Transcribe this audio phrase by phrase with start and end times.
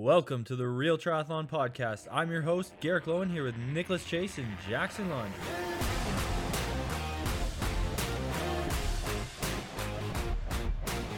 [0.00, 2.06] Welcome to the Real Triathlon Podcast.
[2.12, 5.32] I'm your host, Garrick Loewen, here with Nicholas Chase and Jackson Lund.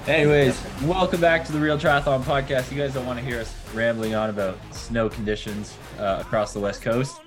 [0.06, 2.72] Anyways, welcome back to the Real Triathlon Podcast.
[2.72, 6.60] You guys don't want to hear us rambling on about snow conditions uh, across the
[6.60, 7.20] West Coast.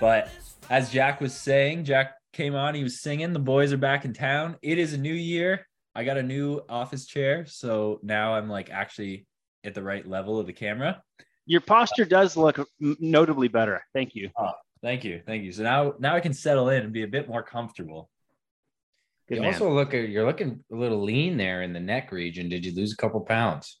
[0.00, 0.28] But
[0.70, 3.32] as Jack was saying, Jack came on, he was singing.
[3.32, 4.56] The boys are back in town.
[4.60, 5.68] It is a new year.
[5.94, 7.46] I got a new office chair.
[7.46, 9.28] So now I'm like actually
[9.66, 11.02] at the right level of the camera.
[11.44, 13.84] Your posture does look notably better.
[13.92, 14.30] Thank you.
[14.38, 15.22] Oh, thank you.
[15.26, 15.52] Thank you.
[15.52, 18.10] So now now I can settle in and be a bit more comfortable.
[19.28, 19.52] Good you man.
[19.54, 22.48] also look at you're looking a little lean there in the neck region.
[22.48, 23.78] Did you lose a couple pounds?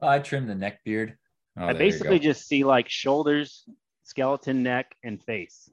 [0.00, 1.16] Oh, I trimmed the neck beard.
[1.56, 3.64] Oh, I basically just see like shoulders,
[4.04, 5.68] skeleton, neck, and face.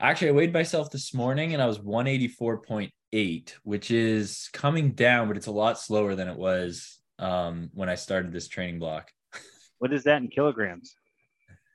[0.00, 5.36] Actually, I weighed myself this morning and I was 184.8, which is coming down, but
[5.36, 9.10] it's a lot slower than it was um, when I started this training block.
[9.80, 10.96] What is that in kilograms?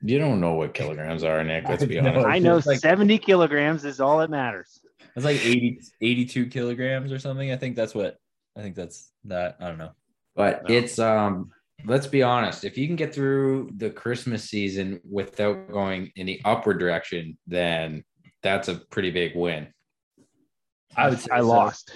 [0.05, 1.65] you don't know what kilograms are, Nick.
[1.69, 2.25] Let's be honest.
[2.27, 4.81] I know like- 70 kilograms is all that matters.
[5.15, 7.51] It's like 80, 82 kilograms or something.
[7.51, 8.17] I think that's what
[8.57, 9.55] I think that's that.
[9.61, 9.91] I don't know.
[10.35, 10.75] But No.
[10.75, 11.51] it's um
[11.85, 16.41] let's be honest, if you can get through the Christmas season without going in the
[16.43, 18.03] upward direction, then
[18.41, 19.67] that's a pretty big win.
[20.97, 21.47] I would say I so.
[21.47, 21.91] lost.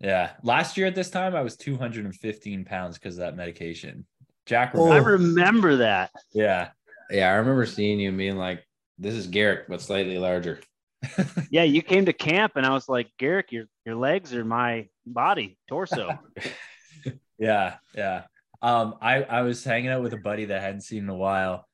[0.00, 0.32] Yeah.
[0.42, 4.06] Last year at this time, I was 215 pounds because of that medication.
[4.46, 6.10] Jack, I remember- remember that.
[6.32, 6.70] yeah.
[7.10, 8.64] Yeah, I remember seeing you and being like,
[8.98, 10.60] this is Garrick, but slightly larger.
[11.50, 14.88] Yeah, you came to camp and I was like, Garrick, your your legs are my
[15.06, 16.18] body, torso.
[17.38, 18.22] Yeah, yeah.
[18.62, 21.14] Um, I I was hanging out with a buddy that I hadn't seen in a
[21.16, 21.66] while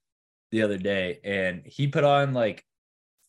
[0.51, 2.65] the other day, and he put on like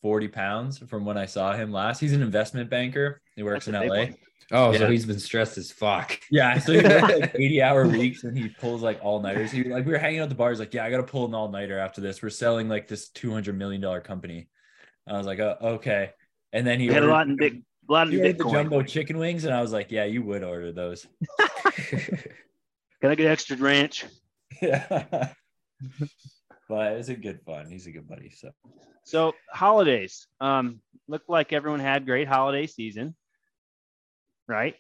[0.02, 2.00] 40 pounds from when I saw him last.
[2.00, 3.22] He's an investment banker.
[3.36, 3.98] He works That's in LA.
[3.98, 4.16] one.
[4.54, 6.20] Oh, so he's been stressed as fuck.
[6.30, 9.52] Yeah, so he works like 80 hour weeks and he pulls like all nighters.
[9.52, 10.50] He like we were hanging out at the bar.
[10.50, 12.22] He's like, Yeah, I gotta pull an all nighter after this.
[12.22, 14.50] We're selling like this 200 million dollar company.
[15.08, 16.12] I was like, Oh, okay.
[16.52, 18.84] And then he You had a lot in big, a lot in he the jumbo
[18.84, 21.08] chicken wings, and I was like, Yeah, you would order those.
[23.02, 24.06] Can I get extra ranch?
[24.62, 25.32] Yeah.
[26.72, 27.70] But it's a good fun.
[27.70, 28.30] He's a good buddy.
[28.30, 28.52] So
[29.04, 30.26] So holidays.
[30.40, 33.14] Um, looked like everyone had great holiday season.
[34.48, 34.76] Right?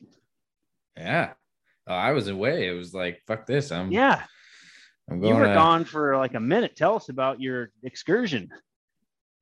[0.97, 1.33] yeah.
[1.87, 2.67] Oh, I was away.
[2.69, 3.71] It was like, fuck this.
[3.71, 4.23] I'm Yeah.
[5.09, 5.33] I'm going.
[5.33, 6.77] You were to- gone for like a minute.
[6.77, 8.49] Tell us about your excursion.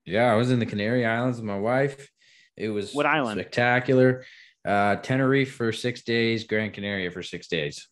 [0.05, 2.09] Yeah, I was in the Canary Islands with my wife.
[2.57, 3.39] It was What island?
[3.39, 4.25] Spectacular.
[4.65, 7.87] Uh, Tenerife for six days, Gran Canaria for six days.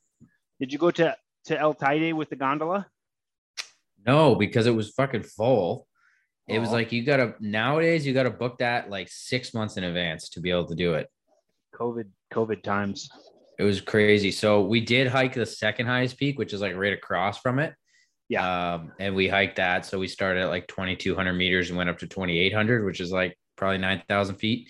[0.59, 1.16] Did you go to
[1.46, 2.88] to El Teide with the gondola?
[4.07, 5.88] No, because it was fucking full.
[6.47, 10.29] It was like you gotta nowadays you gotta book that like six months in advance
[10.29, 11.09] to be able to do it.
[11.75, 13.09] COVID COVID times.
[13.59, 14.31] It was crazy.
[14.31, 17.73] So we did hike the second highest peak, which is like right across from it.
[18.29, 18.75] Yeah.
[18.75, 19.85] Um, and we hiked that.
[19.85, 23.38] So we started at like 2,200 meters and went up to 2,800, which is like
[23.56, 24.69] probably 9,000 feet.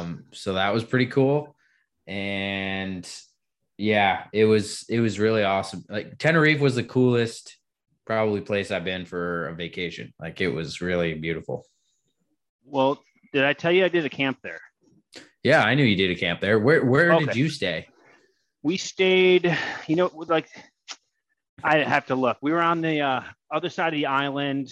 [0.00, 1.56] Um, so that was pretty cool.
[2.06, 3.08] And
[3.76, 5.84] yeah, it was, it was really awesome.
[5.88, 7.57] Like Tenerife was the coolest
[8.08, 10.14] probably place I've been for a vacation.
[10.18, 11.66] Like it was really beautiful.
[12.64, 13.02] Well,
[13.34, 14.60] did I tell you I did a camp there?
[15.44, 16.58] Yeah, I knew you did a camp there.
[16.58, 17.86] Where, where did you stay?
[18.62, 19.54] We stayed,
[19.86, 20.48] you know, like
[21.62, 22.38] I have to look.
[22.40, 23.20] We were on the uh,
[23.52, 24.68] other side of the island.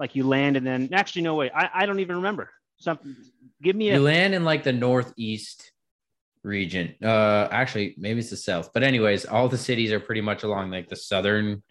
[0.00, 1.50] Like you land and then actually no way.
[1.54, 2.50] I, I don't even remember.
[2.78, 3.16] Something
[3.62, 5.72] give me You land in like the northeast
[6.42, 6.94] region.
[7.02, 8.70] Uh actually maybe it's the south.
[8.72, 11.62] But anyways, all the cities are pretty much along like the southern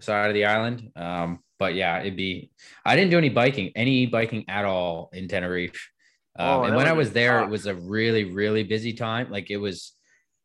[0.00, 0.90] side of the island.
[0.96, 2.50] Um but yeah, it'd be
[2.84, 5.90] I didn't do any biking, any biking at all in Tenerife.
[6.38, 7.48] Um, Oh, and when I was there, tough.
[7.48, 9.30] it was a really, really busy time.
[9.30, 9.92] Like it was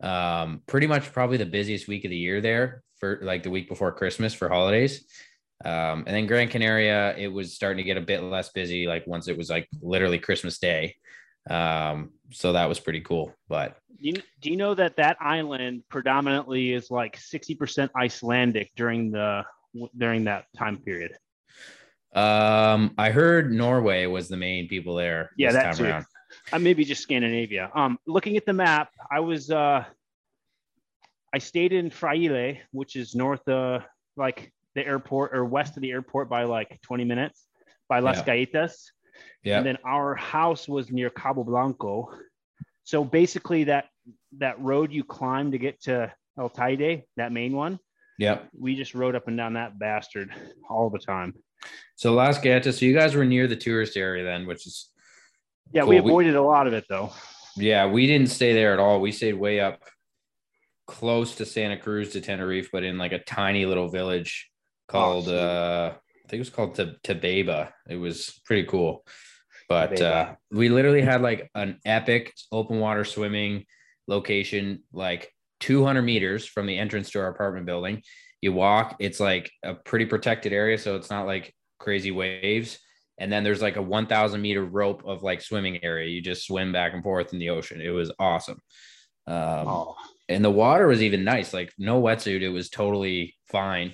[0.01, 3.67] um pretty much probably the busiest week of the year there for like the week
[3.67, 5.05] before Christmas for holidays.
[5.63, 9.05] Um, and then Gran Canaria, it was starting to get a bit less busy, like
[9.05, 10.95] once it was like literally Christmas Day.
[11.49, 13.33] Um, so that was pretty cool.
[13.47, 19.11] But do you, do you know that that island predominantly is like 60% Icelandic during
[19.11, 19.43] the
[19.97, 21.13] during that time period?
[22.13, 25.31] um, I heard Norway was the main people there.
[25.37, 25.85] Yeah, this that time too.
[25.85, 26.05] around.
[26.51, 27.69] Uh, maybe just Scandinavia.
[27.75, 29.83] Um, looking at the map, I was uh,
[31.33, 33.83] I stayed in Fraile, which is north of
[34.17, 37.47] like the airport or west of the airport by like 20 minutes
[37.87, 38.23] by Las Yeah.
[38.45, 38.73] Galletas.
[39.43, 39.57] Yeah.
[39.57, 42.09] And then our house was near Cabo Blanco.
[42.83, 43.85] So basically that
[44.39, 47.79] that road you climb to get to El Teide, that main one,
[48.17, 48.39] Yeah.
[48.57, 50.33] we just rode up and down that bastard
[50.69, 51.33] all the time.
[51.95, 54.89] So Las Galletas, so you guys were near the tourist area then, which is
[55.73, 56.05] Yeah, we Cool.
[56.05, 57.11] We- avoided a lot of it though.
[57.55, 58.99] yeah, we didn't stay there at all.
[58.99, 59.83] We stayed way up
[60.87, 64.49] close to Santa Cruz to Tenerife, but in like a tiny little village
[64.87, 67.71] called Oh, uh I think it was called T- Tabeba.
[67.89, 69.05] It was pretty cool.
[69.71, 73.65] But uh we literally had like an epic open water swimming
[74.07, 75.31] location like
[75.61, 78.01] 200 meters from the entrance to our apartment building.
[78.41, 82.79] You walk, it's like a pretty protected area so it's not like crazy waves.
[83.17, 86.09] And then there's like a 1000 meter rope of like swimming area.
[86.09, 87.79] You just swim back and forth in the ocean.
[87.79, 88.59] It was awesome.
[89.27, 89.95] Um, oh,
[90.31, 93.93] and the water was even nice like no wetsuit it was totally fine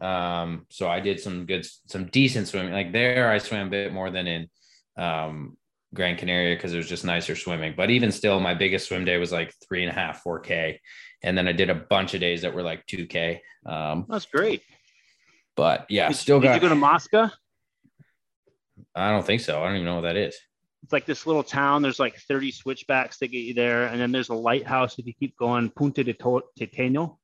[0.00, 3.92] um so i did some good some decent swimming like there i swam a bit
[3.92, 4.48] more than in
[4.96, 5.56] um
[5.94, 9.16] gran canaria because it was just nicer swimming but even still my biggest swim day
[9.16, 10.80] was like three and a half four k
[11.22, 14.62] and then i did a bunch of days that were like 2k um that's great.
[15.56, 17.30] but yeah Did, still did got you go to Masca?
[18.94, 20.36] i don't think so i don't even know what that is
[20.82, 21.80] It's like this little town.
[21.82, 25.14] There's like 30 switchbacks that get you there, and then there's a lighthouse if you
[25.14, 25.70] keep going.
[25.70, 27.16] Punta de To- Teteno.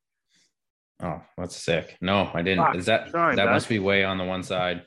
[1.02, 3.52] oh that's sick no i didn't Fuck, is that sorry, that bud.
[3.52, 4.86] must be way on the one side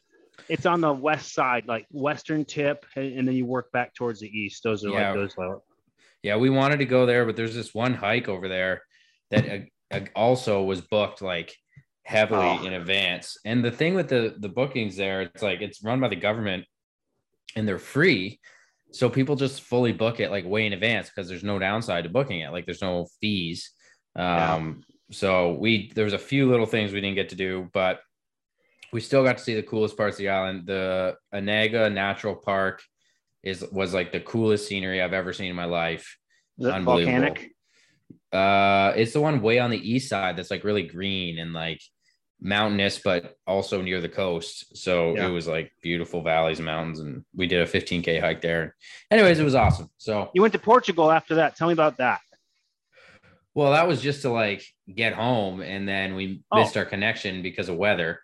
[0.50, 4.27] It's on the west side, like western tip, and, then you work back towards the
[4.27, 4.63] east.
[4.63, 5.12] Those are Yeah.
[5.12, 5.38] like those.
[5.38, 5.57] Like,
[6.24, 8.83] Yeah, we wanted to go there, but there's this one hike over there
[9.31, 11.56] that uh, uh, also was booked like
[12.06, 12.65] heavily Oh.
[12.65, 13.38] in advance.
[13.45, 16.65] And the thing with the the bookings there, it's like it's run by the government
[17.56, 18.39] and they're free.
[18.91, 22.09] So people just fully book it like way in advance because there's no downside to
[22.09, 22.51] booking it.
[22.51, 23.71] Like there's no fees.
[24.15, 28.00] Um, so we there was a few little things we didn't get to do, but
[28.94, 30.68] we still got to see the coolest parts of the island.
[30.68, 32.81] The Anaga Natural Park
[33.42, 36.18] is was like the coolest scenery I've ever seen in my life.
[36.60, 37.19] is it Unbelievable.
[37.19, 37.50] volcanic.
[38.31, 41.81] Uh, it's the one way on the east side that's like really green and like
[42.40, 44.78] mountainous, but also near the coast.
[44.78, 45.28] So Yeah.
[45.28, 48.75] it was like beautiful valleys and mountains, and we did a 15k hike there.
[49.10, 49.90] Anyways, it was awesome.
[49.98, 51.56] So You went to Portugal after that.
[51.56, 52.22] Tell me about that.
[53.56, 54.63] well, that was just to like
[54.94, 56.60] get home, and then we Oh.
[56.60, 58.19] missed our connection because of weather.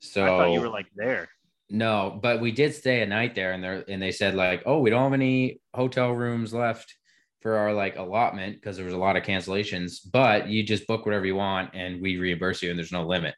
[0.00, 1.28] So I thought you were like there.
[1.68, 4.80] No, but we did stay a night there, and they and they said like, oh,
[4.80, 6.94] we don't have any hotel rooms left
[7.42, 10.00] for our like allotment because there was a lot of cancellations.
[10.10, 13.34] But you just book whatever you want, and we reimburse you, and there's no limit.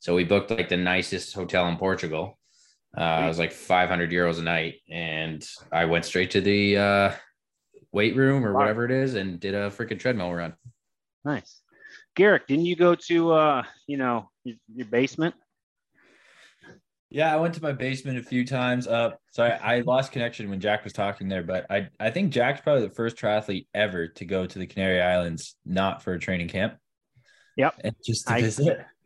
[0.00, 2.38] So we booked like the nicest hotel in Portugal.
[2.96, 7.12] Uh, it was like 500 euros a night, and I went straight to the uh,
[7.92, 10.54] weight room or whatever it is, and did a freaking treadmill run.
[11.24, 11.60] Nice.
[12.16, 15.34] Garrick, didn't you go to uh, you know, your, your basement?
[17.10, 18.86] Yeah, I went to my basement a few times.
[18.86, 22.60] Uh, sorry, I lost connection when Jack was talking there, but I I think Jack's
[22.60, 26.48] probably the first triathlete ever to go to the Canary Islands, not for a training
[26.48, 26.76] camp.
[27.56, 27.74] Yep.
[27.82, 28.78] and just to I- visit.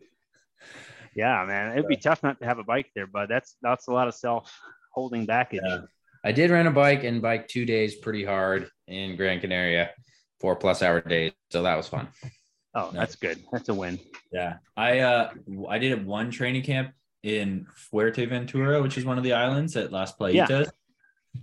[1.14, 1.72] Yeah, man.
[1.72, 4.14] It'd be tough not to have a bike there, but that's that's a lot of
[4.14, 4.58] self
[4.94, 5.52] holding back.
[5.52, 5.80] Yeah.
[6.24, 9.90] I did rent a bike and bike two days pretty hard in Gran Canaria,
[10.40, 11.32] four plus hour days.
[11.50, 12.08] So that was fun.
[12.74, 13.42] Oh, that's good.
[13.52, 13.98] That's a win.
[14.32, 15.32] Yeah, I uh
[15.68, 16.92] I did one training camp
[17.22, 20.70] in Fuerteventura, which is one of the islands at Las Playitas,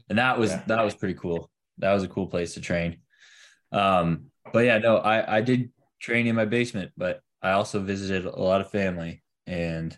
[0.09, 0.63] and that was Yeah.
[0.67, 1.49] that was pretty cool.
[1.77, 2.97] That was a cool place to train.
[3.71, 8.25] Um, but yeah, no, I I did train in my basement, but I also visited
[8.25, 9.97] a lot of family, and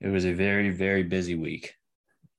[0.00, 1.74] it was a very very busy week.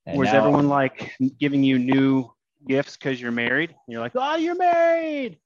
[0.06, 2.32] And Was now- everyone like giving you new
[2.68, 3.76] gifts because you're married?
[3.88, 5.40] You're like, oh, you're married.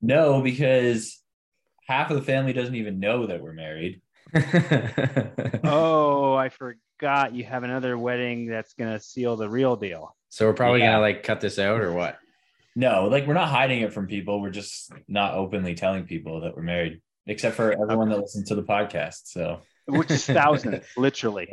[0.00, 1.20] No, because
[1.88, 4.00] half of the family doesn't even know that we're married.
[5.64, 10.14] Oh, I forgot you have another wedding that's gonna seal the real deal.
[10.28, 10.92] so we're probably Yeah.
[10.92, 12.18] gonna like cut this out or what?
[12.76, 14.40] No, like we're not hiding it from people.
[14.40, 18.54] We're just not openly telling people that we're married, except for everyone that listens to
[18.54, 19.22] the podcast.
[19.26, 21.48] So Which is thousands, literally.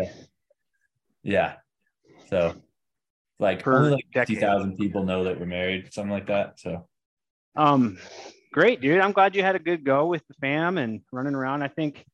[1.23, 1.55] yeah,
[2.29, 2.53] so
[3.39, 6.59] like Per only like fifty thousand people know that we're married, something like that.
[6.59, 6.87] So
[7.55, 7.97] Um,
[8.53, 8.99] great, dude.
[8.99, 11.63] I'm glad you had a good go with the fam and running around.
[11.63, 12.05] I think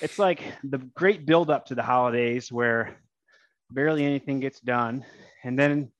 [0.00, 2.96] it's like the great build up to the holidays where
[3.70, 5.04] barely anything gets done,
[5.44, 5.90] and then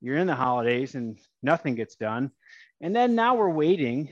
[0.00, 2.30] you're in the holidays and nothing gets done,
[2.80, 4.08] and then now we're waiting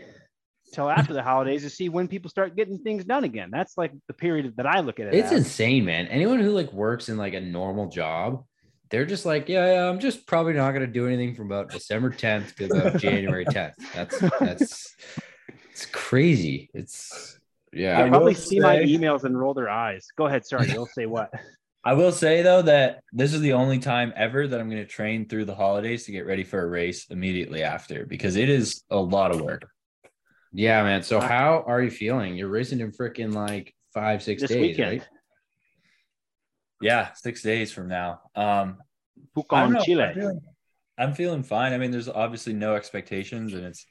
[0.72, 3.50] till after the holidays to see when people start getting things done again.
[3.50, 5.14] That's like the period that I look at it.
[5.14, 5.38] It's as.
[5.38, 6.06] insane, man.
[6.06, 8.44] Anyone who like works in like a normal job,
[8.90, 12.10] they're just like, yeah, yeah, I'm just probably not gonna do anything from about December
[12.10, 13.74] 10th to about January 10th.
[13.94, 14.96] That's that's
[15.70, 16.70] it's crazy.
[16.74, 17.39] It's
[17.72, 18.02] They yeah.
[18.02, 20.06] I probably will see my emails and roll their eyes.
[20.16, 20.44] Go ahead.
[20.46, 21.30] Sorry, you'll say what?
[21.84, 24.88] I will say though that this is the only time ever that I'm going to
[24.88, 28.82] train through the holidays to get ready for a race immediately after because it is
[28.90, 29.66] a lot of work.
[30.52, 31.02] Yeah, man.
[31.02, 32.36] So how are you feeling?
[32.36, 34.90] You're racing in freaking like five, six This days, weekend.
[34.90, 35.08] right?
[36.82, 38.20] Yeah, six days from now.
[38.34, 38.78] Um,
[39.36, 39.80] Pucón, know.
[39.80, 40.02] Chile.
[40.02, 40.40] I'm feeling,
[40.98, 41.72] I'm feeling fine.
[41.72, 43.86] I mean, there's obviously no expectations, and it's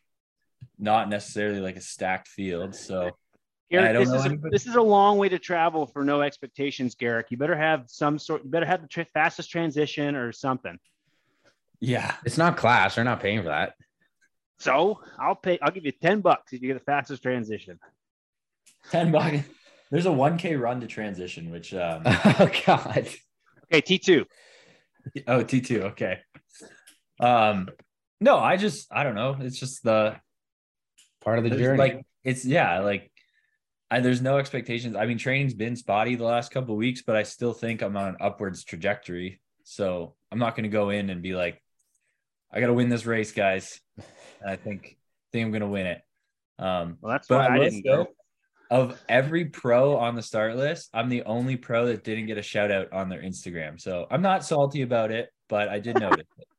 [0.77, 2.75] not necessarily like a stacked field.
[2.75, 3.11] So
[3.71, 7.27] Garrick, this is, a, this is a long way to travel for no expectations, Garrick.
[7.29, 8.43] You better have some sort.
[8.43, 10.79] You better have the tra- fastest transition or something.
[11.79, 12.95] Yeah, it's not class.
[12.95, 13.73] They're not paying for that.
[14.59, 15.59] So I'll pay.
[15.61, 17.79] I'll give you ten bucks if you get the fastest transition.
[18.91, 19.45] Ten bucks.
[19.91, 23.07] There's a 1K run to transition, which um oh god.
[23.71, 24.25] Okay, T2.
[25.27, 25.81] Oh, T2.
[25.91, 26.19] Okay.
[27.19, 27.69] Um
[28.19, 29.37] no, I just I don't know.
[29.39, 30.15] It's just the
[31.21, 31.77] part of the journey.
[31.77, 33.11] Like it's yeah, like
[33.91, 34.95] I, there's no expectations.
[34.95, 38.09] I mean, training's been spotty the last couple weeks, but I still think I'm on
[38.09, 39.41] an upwards trajectory.
[39.63, 41.61] So I'm not going to go in and be like,
[42.51, 43.79] I got to win this race, guys.
[43.97, 44.97] And I think
[45.31, 46.01] think I'm going to win it.
[46.57, 48.07] Um, well, that's why I, I didn't go.
[48.71, 52.43] Of every pro on the start list, I'm the only pro that didn't get a
[52.43, 53.81] shout out on their Instagram.
[53.81, 56.47] So I'm not salty about it, but I did notice it.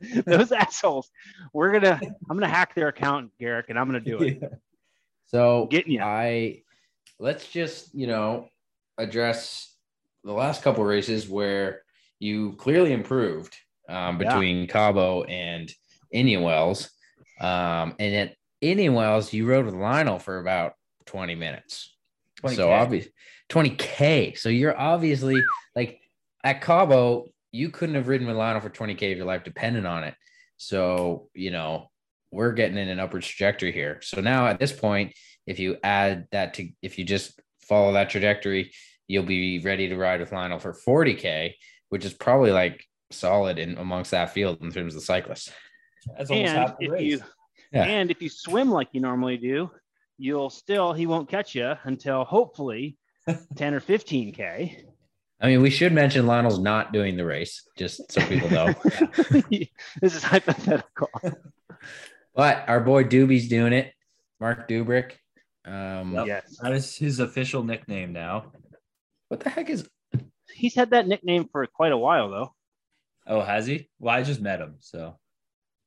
[0.24, 1.10] Those assholes.
[1.52, 2.00] We're gonna.
[2.28, 4.38] I'm gonna hack their account, Garrick, and I'm gonna do it.
[4.42, 4.48] Yeah.
[5.26, 6.00] So getting you.
[6.02, 6.62] I
[7.20, 8.48] let's just you know
[8.98, 9.72] address
[10.24, 11.82] the last couple races where
[12.18, 13.56] you clearly improved
[13.88, 14.66] um, between yeah.
[14.66, 15.72] Cabo and
[16.12, 16.90] Indian Wells.
[17.40, 20.74] Um, and at Indian Wells, you rode with Lionel for about
[21.06, 21.96] 20 minutes.
[22.42, 22.56] 20K.
[22.56, 23.12] So obviously
[23.48, 24.38] 20K.
[24.38, 25.40] So you're obviously
[25.74, 26.00] like
[26.44, 30.04] at Cabo, you couldn't have ridden with Lionel for 20K if your life depended on
[30.04, 30.14] it.
[30.56, 31.90] So, you know,
[32.30, 34.00] we're getting in an upward trajectory here.
[34.02, 35.14] So now at this point,
[35.50, 38.72] if you add that to, if you just follow that trajectory,
[39.08, 41.54] you'll be ready to ride with Lionel for 40K,
[41.88, 45.50] which is probably like solid in amongst that field in terms of the cyclists.
[46.16, 47.02] That's almost and half the race.
[47.02, 47.20] You,
[47.72, 47.82] yeah.
[47.82, 49.72] And if you swim like you normally do,
[50.18, 52.96] you'll still, he won't catch you until hopefully
[53.56, 54.84] 10 or 15K.
[55.42, 58.72] I mean, we should mention Lionel's not doing the race, just so people know.
[59.50, 61.10] this is hypothetical.
[62.36, 63.92] But our boy Doobie's doing it.
[64.38, 65.12] Mark Dubrick.
[65.64, 66.26] Um, yep.
[66.26, 68.52] Yes, that is his official nickname now.
[69.28, 69.88] What the heck is?
[70.52, 72.54] He's had that nickname for quite a while, though.
[73.26, 73.88] Oh, has he?
[73.98, 75.18] Well, I just met him, so.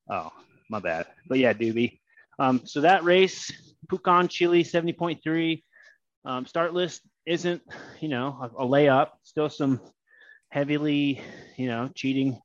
[0.09, 0.31] Oh,
[0.69, 1.07] my bad.
[1.27, 1.99] But yeah, Doobie.
[2.39, 3.51] Um, so that race,
[3.87, 5.63] Pucón, Chile, 70.3.
[6.25, 7.61] Um, start list isn't,
[7.99, 9.09] you know, a, a layup.
[9.23, 9.81] Still some
[10.49, 11.21] heavily,
[11.57, 12.39] you know, cheating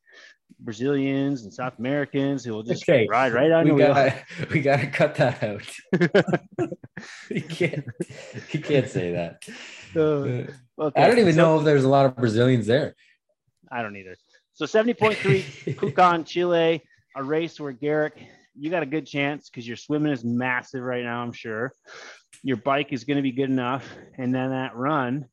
[0.60, 3.06] Brazilians and South Americans who will just okay.
[3.08, 4.12] ride right on we got
[4.50, 5.62] we got to cut that out.
[7.30, 7.84] you can't
[8.50, 9.42] you can't say that.
[9.94, 10.50] Uh,
[10.82, 11.02] okay.
[11.02, 12.94] I don't even so, know if there's a lot of Brazilians there.
[13.70, 14.16] I don't either.
[14.54, 16.82] So 70.3 Pucón, Chile,
[17.14, 18.20] a race where Garrick,
[18.58, 21.74] you got a good chance because your swimming is massive right now, I'm sure.
[22.42, 23.88] Your bike is going to be good enough.
[24.16, 25.26] And then that run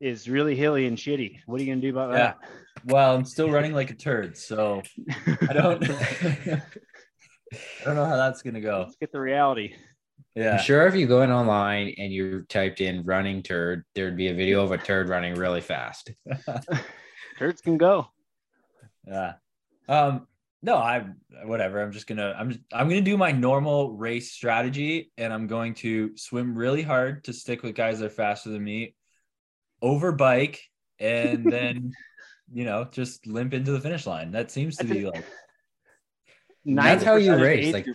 [0.00, 1.40] is really hilly and shitty.
[1.46, 2.16] What are you going to do about yeah.
[2.18, 2.38] that?
[2.86, 4.82] Well, I'm still running like a turd, so
[5.48, 8.80] I don't I don't know how that's gonna go.
[8.80, 9.74] Let's get the reality.
[10.34, 10.56] Yeah.
[10.56, 14.28] I'm sure if you go in online and you typed in running turd, there'd be
[14.28, 16.10] a video of a turd running really fast.
[17.38, 18.08] Turds can go.
[19.06, 19.34] Yeah.
[19.88, 20.26] Um,
[20.62, 21.06] no, I
[21.44, 21.80] whatever.
[21.80, 25.74] I'm just gonna I'm just, I'm gonna do my normal race strategy and I'm going
[25.74, 28.94] to swim really hard to stick with guys that are faster than me,
[29.82, 30.60] over bike,
[30.98, 31.92] and then
[32.52, 34.32] you know, just limp into the finish line.
[34.32, 35.24] That seems to be like
[36.64, 37.72] that's how you race.
[37.72, 37.86] Like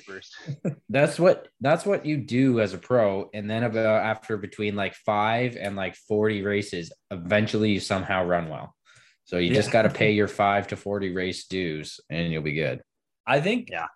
[0.89, 3.29] that's what that's what you do as a pro.
[3.33, 8.49] And then about after between like five and like 40 races, eventually you somehow run
[8.49, 8.75] well.
[9.25, 9.55] So you yeah.
[9.55, 12.81] just got to pay your five to 40 race dues and you'll be good.
[13.25, 13.87] I think yeah.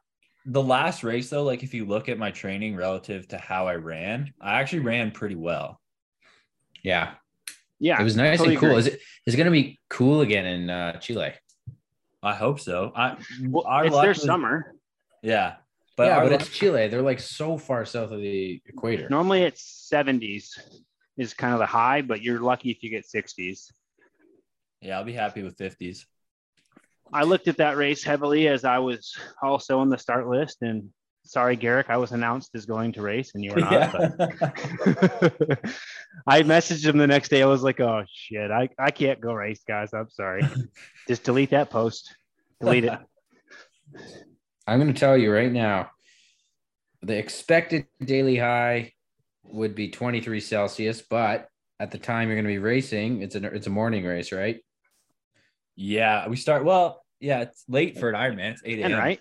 [0.45, 3.75] The last race though, like if you look at my training relative to how I
[3.75, 5.79] ran, I actually ran pretty well.
[6.83, 7.13] Yeah.
[7.79, 8.69] Yeah, it was nice totally and cool.
[8.69, 8.79] Agree.
[8.79, 11.33] Is it is it going to be cool again in uh, Chile?
[12.21, 12.93] I hope so.
[12.95, 14.75] I well, our it's their was, summer.
[15.21, 15.55] Yeah,
[15.97, 16.87] but yeah, but luck, it's Chile.
[16.87, 19.09] They're like so far south of the equator.
[19.09, 20.57] Normally, it's seventies
[21.17, 23.71] is kind of the high, but you're lucky if you get sixties.
[24.81, 26.05] Yeah, I'll be happy with fifties.
[27.11, 30.89] I looked at that race heavily as I was also on the start list, and
[31.23, 33.71] sorry, Garrick, I was announced as going to race and you were not.
[33.71, 34.09] Yeah.
[36.27, 37.41] I messaged him the next day.
[37.41, 39.93] I was like, oh shit, I, I can't go race, guys.
[39.93, 40.43] I'm sorry.
[41.07, 42.15] Just delete that post.
[42.61, 42.99] Delete it.
[44.67, 45.91] I'm going to tell you right now
[47.01, 48.93] the expected daily high
[49.43, 51.49] would be 23 Celsius, but
[51.79, 54.63] at the time you're going to be racing, it's a it's a morning race, right?
[55.75, 57.03] Yeah, we start well.
[57.19, 58.53] Yeah, it's late for an Ironman.
[58.53, 58.93] It's 8 a.m.
[58.93, 59.19] Right.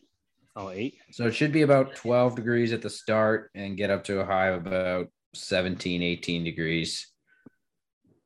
[0.54, 0.96] Oh, eight.
[1.12, 4.24] So it should be about 12 degrees at the start and get up to a
[4.24, 7.08] high of about 17, 18 degrees.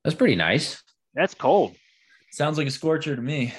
[0.02, 0.82] That's pretty nice.
[1.14, 1.76] That's cold.
[2.32, 3.54] Sounds like a scorcher to me.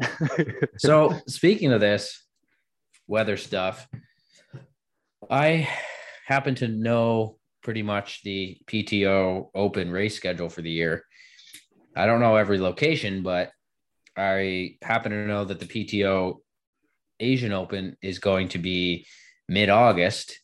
[0.78, 2.24] so speaking of this
[3.08, 3.88] weather stuff,
[5.28, 5.68] I
[6.26, 11.04] happen to know pretty much the PTO open race schedule for the year.
[11.96, 13.50] I don't know every location, but
[14.16, 16.36] I happen to know that the PTO
[17.20, 19.06] Asian Open is going to be
[19.48, 20.40] mid August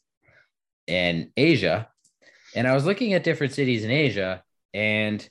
[0.86, 1.88] in Asia.
[2.54, 4.42] And I was looking at different cities in Asia,
[4.72, 5.26] and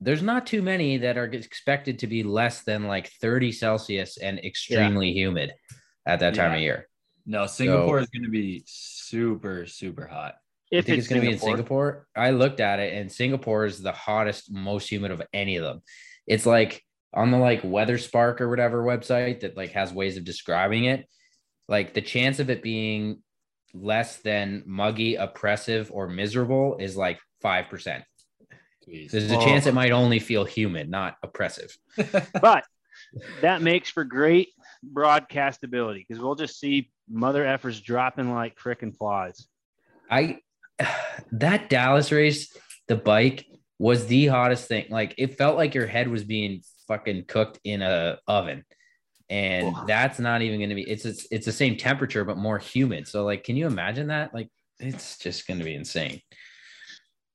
[0.00, 4.38] there's not too many that are expected to be less than like 30 Celsius and
[4.38, 5.26] extremely yeah.
[5.26, 5.52] humid
[6.06, 6.56] at that time yeah.
[6.56, 6.88] of year.
[7.26, 10.34] No, Singapore so, is going to be super, super hot.
[10.70, 12.06] If think it's, it's going to be in Singapore.
[12.16, 15.82] I looked at it, and Singapore is the hottest, most humid of any of them.
[16.26, 16.82] It's like
[17.14, 21.06] on the like Weather Spark or whatever website that like has ways of describing it.
[21.68, 23.22] Like the chance of it being
[23.74, 28.04] less than muggy, oppressive, or miserable is like five percent.
[28.86, 29.44] There's a oh.
[29.44, 31.76] chance it might only feel humid, not oppressive.
[32.40, 32.64] but
[33.42, 34.48] that makes for great
[34.92, 39.46] broadcastability because we'll just see mother effers dropping like frickin' flies.
[40.10, 40.38] I
[41.32, 42.54] that Dallas race,
[42.86, 43.46] the bike
[43.78, 44.86] was the hottest thing.
[44.90, 48.64] Like it felt like your head was being fucking cooked in a oven.
[49.30, 52.58] And that's not even going to be it's, it's it's the same temperature but more
[52.58, 53.06] humid.
[53.06, 54.32] So like can you imagine that?
[54.32, 54.48] Like
[54.80, 56.20] it's just going to be insane.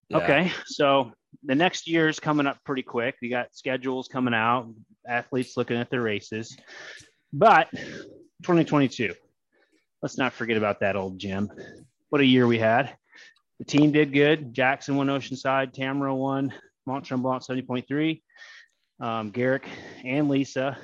[0.09, 0.17] Yeah.
[0.17, 0.51] Okay.
[0.65, 1.11] So
[1.43, 3.15] the next year is coming up pretty quick.
[3.21, 4.73] we got schedules coming out,
[5.07, 6.57] athletes looking at their races.
[7.31, 7.69] But
[8.43, 9.13] 2022,
[10.01, 11.51] let's not forget about that old gym.
[12.09, 12.95] What a year we had.
[13.59, 14.53] The team did good.
[14.53, 16.53] Jackson won Oceanside, Tamara won
[16.85, 18.21] Mont Tremblant 70.3.
[19.03, 19.67] Um, Garrick
[20.05, 20.77] and Lisa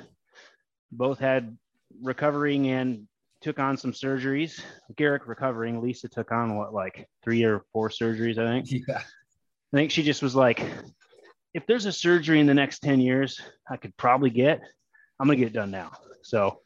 [0.92, 1.56] both had
[2.02, 3.08] recovering and
[3.40, 4.60] took on some surgeries.
[4.94, 8.84] Garrick recovering, Lisa took on what, like three or four surgeries, I think.
[8.86, 8.98] Yeah.
[8.98, 10.60] I think she just was like,
[11.54, 14.60] if there's a surgery in the next 10 years I could probably get,
[15.18, 15.90] I'm going to get it done now.
[16.22, 16.60] So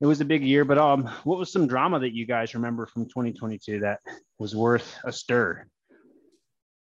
[0.00, 2.86] it was a big year, but um, what was some drama that you guys remember
[2.86, 4.00] from 2022 that
[4.38, 5.66] was worth a stir?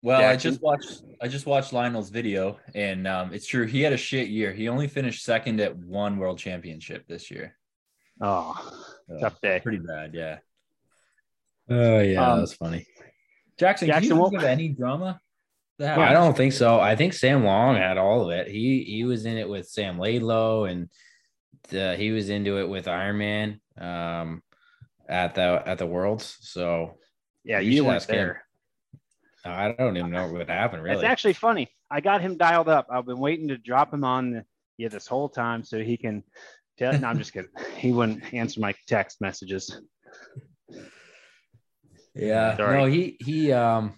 [0.04, 0.50] Well, Jackson?
[0.50, 3.98] I just watched I just watched Lionel's video, and um, it's true he had a
[3.98, 4.52] shit year.
[4.52, 7.56] He only finished second at one world championship this year.
[8.20, 8.56] Oh,
[9.20, 9.60] tough day.
[9.62, 10.40] Pretty bad, yeah.
[11.70, 12.88] Oh yeah, um, that's funny.
[13.60, 15.22] Jackson, Jackson, can you think of any drama?
[15.80, 16.80] I don't think so.
[16.80, 18.48] I think Sam Long had all of it.
[18.48, 20.90] He he was in it with Sam Laidlow, and
[21.70, 24.44] the, he was into it with Iron Man um,
[25.08, 26.38] at the at the Worlds.
[26.42, 26.98] So
[27.44, 28.34] yeah, you, you weren't there.
[28.34, 28.42] Him.
[29.46, 30.84] I don't even know what happened.
[30.84, 31.70] Really, it's actually funny.
[31.90, 32.88] I got him dialed up.
[32.90, 34.46] I've been waiting to drop him on the,
[34.78, 36.24] yeah this whole time so he can.
[36.78, 37.50] Tell, no, I'm just kidding.
[37.76, 39.82] He wouldn't answer my text messages.
[42.16, 42.56] Yeah.
[42.58, 42.80] Sorry.
[42.80, 43.96] No, he he um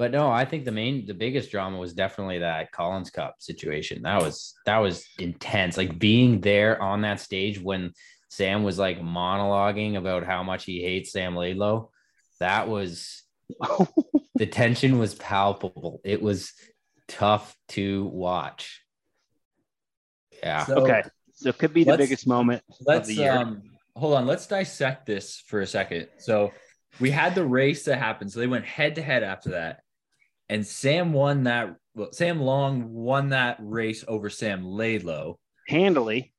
[0.00, 4.00] but no, I think the main the biggest drama was definitely that Collins Cup situation.
[4.02, 5.76] That was that was intense.
[5.76, 7.92] Like being there on that stage when
[8.30, 11.90] Sam was like monologuing about how much he hates Sam Laidlow.
[12.38, 13.24] That was
[14.34, 16.00] the tension was palpable.
[16.04, 16.52] It was
[17.08, 18.82] tough to watch.
[20.42, 20.64] Yeah.
[20.64, 21.02] So, okay.
[21.34, 23.32] So it could be the biggest moment let's, of the year.
[23.32, 23.62] Um,
[23.96, 24.26] hold on.
[24.26, 26.08] Let's dissect this for a second.
[26.18, 26.52] So
[26.98, 28.32] we had the race that happened.
[28.32, 29.80] So they went head to head after that.
[30.48, 31.76] And Sam won that.
[31.94, 35.36] Well, Sam Long won that race over Sam Laidlow
[35.66, 36.32] handily.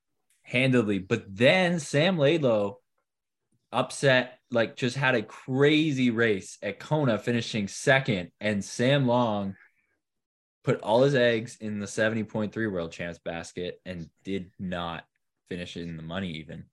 [0.43, 0.99] Handily.
[0.99, 2.80] But then Sam Laidlow
[3.71, 8.31] upset, like just had a crazy race at Kona, finishing second.
[8.39, 9.55] And Sam Long
[10.63, 15.03] put all his eggs in the 70.3 world champs basket and did not
[15.49, 16.65] finish in the money even.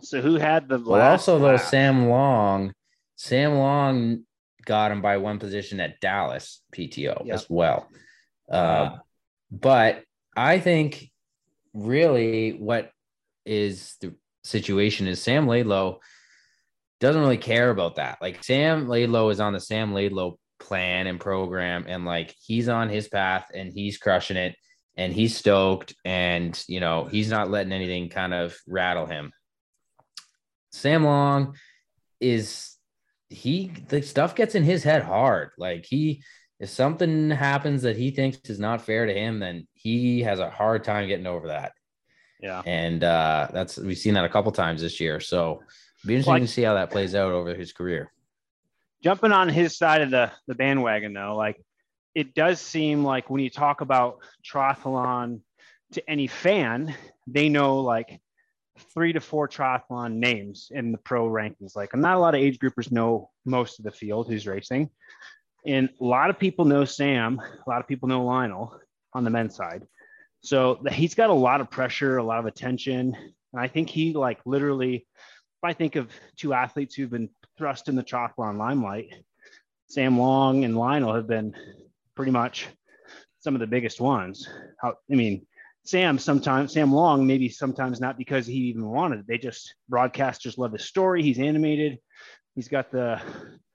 [0.00, 2.72] So who had the well, also though Sam Long
[3.16, 4.24] Sam Long
[4.64, 7.34] got him by one position at Dallas PTO yep.
[7.34, 7.88] as well.
[8.50, 8.96] Uh,
[9.50, 10.02] but
[10.36, 11.10] I think
[11.72, 12.90] really what
[13.46, 15.98] is the situation is Sam Laidlow
[17.02, 18.18] doesn't really care about that.
[18.22, 22.88] Like Sam Laidlow is on the Sam Laidlow plan and program, and like he's on
[22.88, 24.54] his path and he's crushing it
[24.96, 29.32] and he's stoked and you know he's not letting anything kind of rattle him.
[30.70, 31.56] Sam Long
[32.20, 32.76] is
[33.28, 35.50] he the stuff gets in his head hard.
[35.58, 36.22] Like he
[36.60, 40.50] if something happens that he thinks is not fair to him, then he has a
[40.50, 41.72] hard time getting over that.
[42.40, 42.62] Yeah.
[42.64, 45.18] And uh that's we've seen that a couple times this year.
[45.18, 45.62] So
[46.06, 48.12] be interesting like, to see how that plays out over his career.
[49.02, 51.60] Jumping on his side of the the bandwagon though, like
[52.14, 55.40] it does seem like when you talk about triathlon
[55.92, 56.94] to any fan,
[57.26, 58.20] they know like
[58.94, 61.76] three to four triathlon names in the pro rankings.
[61.76, 64.90] Like, not a lot of age groupers know most of the field who's racing.
[65.66, 68.78] And a lot of people know Sam, a lot of people know Lionel
[69.12, 69.86] on the men's side.
[70.40, 73.14] So he's got a lot of pressure, a lot of attention.
[73.52, 75.06] And I think he, like, literally,
[75.62, 79.14] if I think of two athletes who've been thrust in the triathlon limelight.
[79.88, 81.54] Sam Long and Lionel have been
[82.16, 82.66] pretty much
[83.38, 84.48] some of the biggest ones.
[84.80, 85.46] How, I mean,
[85.84, 89.26] Sam sometimes Sam Long maybe sometimes not because he even wanted it.
[89.28, 91.22] They just broadcasters love his story.
[91.22, 91.98] He's animated.
[92.54, 93.20] He's got the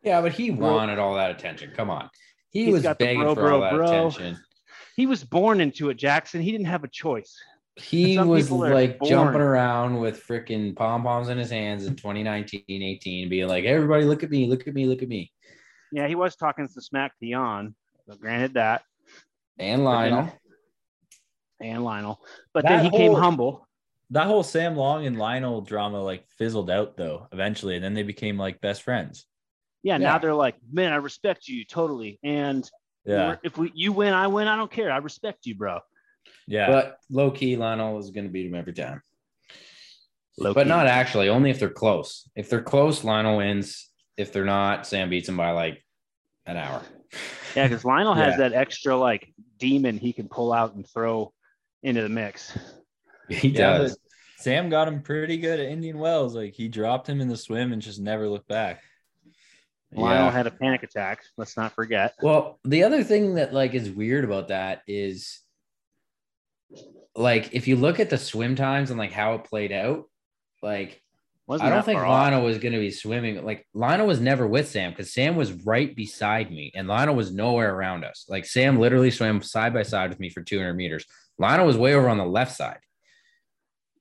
[0.01, 1.71] yeah, but he bro, wanted all that attention.
[1.75, 2.09] Come on,
[2.49, 4.37] he was begging bro, for bro, all that attention.
[4.95, 6.41] He was born into it, Jackson.
[6.41, 7.35] He didn't have a choice.
[7.77, 13.29] He was like jumping around with freaking pom poms in his hands in 2019, 18,
[13.29, 14.47] being like, "Everybody, look at me!
[14.47, 14.85] Look at me!
[14.85, 15.31] Look at me!"
[15.91, 17.75] Yeah, he was talking some smack to Jan.
[18.19, 18.83] Granted that,
[19.59, 20.31] and Lionel
[21.59, 22.19] and Lionel.
[22.53, 23.67] But that then he whole, came humble.
[24.11, 28.03] That whole Sam Long and Lionel drama like fizzled out though eventually, and then they
[28.03, 29.25] became like best friends.
[29.83, 29.97] Yeah, yeah.
[29.97, 32.19] now they're like, man, I respect you totally.
[32.23, 32.69] And
[33.05, 34.47] yeah, if we you win, I win.
[34.47, 34.91] I don't care.
[34.91, 35.79] I respect you, bro.
[36.47, 39.01] Yeah, but low key, Lionel is going to beat him every time.
[40.37, 40.69] Low but key.
[40.69, 41.29] not actually.
[41.29, 42.29] Only if they're close.
[42.35, 43.89] If they're close, Lionel wins.
[44.17, 45.83] If they're not, Sam beats him by like
[46.45, 46.81] an hour.
[47.55, 51.33] Yeah, because Lionel has that extra like demon he can pull out and throw
[51.83, 52.57] into the mix.
[53.29, 53.97] He yeah, does.
[54.37, 56.35] Sam got him pretty good at Indian Wells.
[56.35, 58.81] Like he dropped him in the swim and just never looked back.
[59.91, 60.31] Lionel yeah.
[60.31, 61.23] had a panic attack.
[61.37, 62.13] Let's not forget.
[62.21, 65.39] Well, the other thing that like is weird about that is
[67.15, 70.05] like if you look at the swim times and like how it played out,
[70.61, 71.01] like
[71.47, 73.43] Wasn't I don't think Lionel was going to be swimming.
[73.43, 77.33] Like Lionel was never with Sam because Sam was right beside me and Lionel was
[77.33, 78.25] nowhere around us.
[78.27, 81.05] Like Sam literally swam side by side with me for 200 meters.
[81.39, 82.79] Lionel was way over on the left side.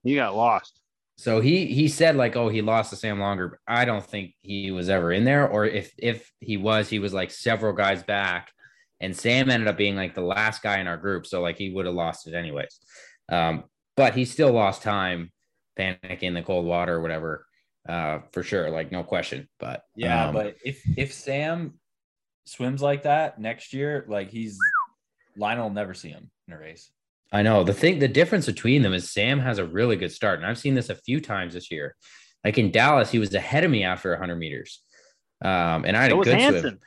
[0.02, 0.80] He got lost.
[1.18, 3.48] So he he said like, oh, he lost to Sam Longer.
[3.48, 6.98] But I don't think he was ever in there, or if if he was, he
[6.98, 8.52] was like several guys back,
[9.00, 11.26] and Sam ended up being like the last guy in our group.
[11.26, 12.78] So like he would have lost it anyways.
[13.30, 13.64] Um,
[13.96, 15.32] but he still lost time,
[15.78, 17.46] panicking in the cold water or whatever,
[17.88, 19.48] uh, for sure, like no question.
[19.58, 21.78] But yeah, um, but if if Sam
[22.44, 24.58] swims like that next year, like he's
[25.36, 26.90] Lionel will never see him in a race.
[27.32, 30.38] I know the thing, the difference between them is Sam has a really good start,
[30.38, 31.96] and I've seen this a few times this year.
[32.44, 34.82] Like in Dallas, he was ahead of me after 100 meters,
[35.42, 36.60] um, and I had so a good Hansen.
[36.60, 36.80] swim.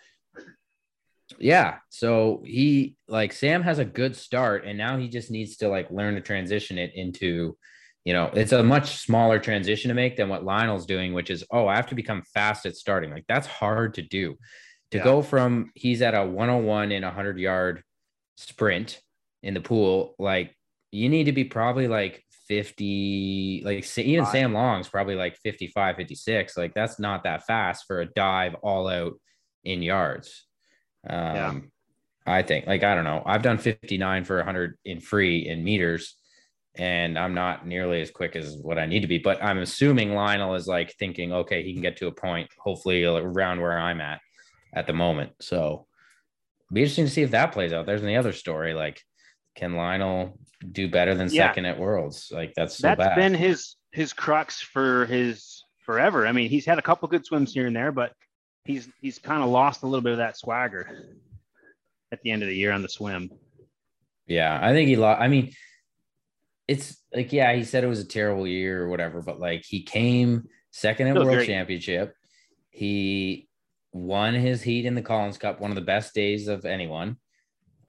[1.37, 5.69] Yeah, so he like Sam has a good start, and now he just needs to
[5.69, 7.57] like learn to transition it into,
[8.03, 11.43] you know, it's a much smaller transition to make than what Lionel's doing, which is
[11.51, 13.11] oh, I have to become fast at starting.
[13.11, 14.37] Like that's hard to do.
[14.91, 15.03] To yeah.
[15.03, 17.83] go from he's at a 101 in a 100 yard
[18.37, 18.99] sprint
[19.43, 20.55] in the pool, like
[20.91, 24.31] you need to be probably like 50, like even Five.
[24.31, 26.57] Sam Long's probably like 55, 56.
[26.57, 29.13] Like that's not that fast for a dive all out
[29.63, 30.47] in yards.
[31.07, 31.59] Um, yeah.
[32.25, 33.23] I think, like, I don't know.
[33.25, 36.15] I've done 59 for 100 in free in meters,
[36.75, 39.17] and I'm not nearly as quick as what I need to be.
[39.17, 43.03] But I'm assuming Lionel is like thinking, okay, he can get to a point, hopefully
[43.03, 44.21] around where I'm at
[44.73, 45.31] at the moment.
[45.39, 45.87] So
[46.71, 47.85] be interesting to see if that plays out.
[47.85, 48.73] There's the other story.
[48.73, 49.01] Like,
[49.55, 50.39] can Lionel
[50.71, 51.47] do better than yeah.
[51.47, 52.31] second at Worlds?
[52.31, 53.15] Like that's so that's bad.
[53.15, 56.27] been his his crux for his forever.
[56.27, 58.13] I mean, he's had a couple good swims here and there, but
[58.69, 61.17] he's he's kind of lost a little bit of that swagger
[62.11, 63.31] at the end of the year on the swim.
[64.27, 65.19] Yeah, I think he lost.
[65.21, 65.53] I mean,
[66.67, 69.81] it's like yeah, he said it was a terrible year or whatever, but like he
[69.81, 71.47] came second at World great.
[71.47, 72.13] Championship.
[72.69, 73.49] He
[73.91, 77.17] won his heat in the Collins Cup, one of the best days of anyone.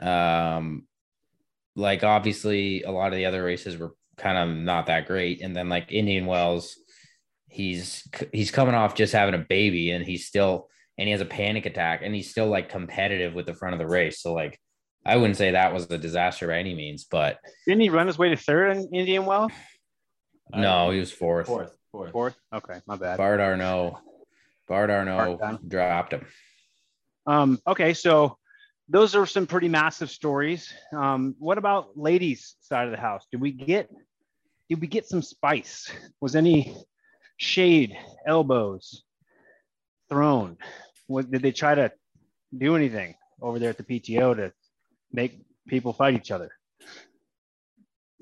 [0.01, 0.87] Um,
[1.77, 5.57] like obviously a lot of the other races were kind of not that great and
[5.57, 6.77] then like indian wells
[7.51, 11.27] he's he's coming off just having a baby and he's still and he has a
[11.27, 14.59] panic attack and he's still like competitive with the front of the race so like
[15.05, 18.19] i wouldn't say that was a disaster by any means but didn't he run his
[18.19, 19.51] way to third in indian well
[20.55, 22.37] no he was fourth fourth fourth, fourth?
[22.55, 23.99] okay my bad bart aernouts
[24.69, 26.25] bart aernouts dropped him
[27.27, 28.37] um okay so
[28.91, 30.75] those are some pretty massive stories.
[30.93, 33.25] Um, what about ladies' side of the house?
[33.31, 33.89] Did we get
[34.69, 35.91] did we get some spice?
[36.21, 36.77] Was any
[37.41, 39.03] shade, elbows
[40.09, 40.59] thrown?
[41.07, 41.91] What, did they try to
[42.57, 44.53] do anything over there at the PTO to
[45.11, 46.51] make people fight each other?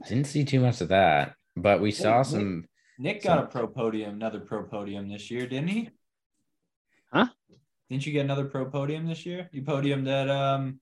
[0.09, 2.67] Didn't see too much of that, but we saw some.
[2.99, 3.45] Nick got some...
[3.45, 5.91] a pro podium, another pro podium this year, didn't he?
[7.13, 7.27] Huh?
[7.91, 9.49] Didn't you get another pro podium this year?
[9.51, 10.79] You podiumed at um,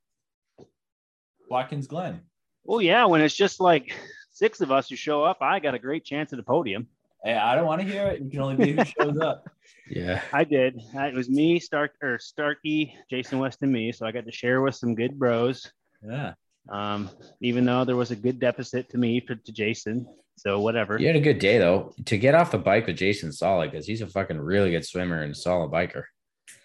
[1.48, 2.20] Watkins Glen.
[2.68, 3.94] Oh yeah, when it's just like
[4.32, 6.88] six of us who show up, I got a great chance at a podium.
[7.26, 8.22] Hey, I don't want to hear it.
[8.22, 9.50] You can only be who shows up.
[9.88, 10.80] Yeah, I did.
[10.94, 13.92] It was me, Stark or Starkey, Jason West, and me.
[13.92, 15.70] So I got to share with some good bros.
[16.04, 16.34] Yeah.
[16.68, 17.08] Um,
[17.40, 20.06] even though there was a good deficit to me to, to Jason.
[20.36, 20.98] So whatever.
[20.98, 21.94] You had a good day though.
[22.06, 25.22] To get off the bike with Jason solid because he's a fucking really good swimmer
[25.22, 26.02] and solid biker.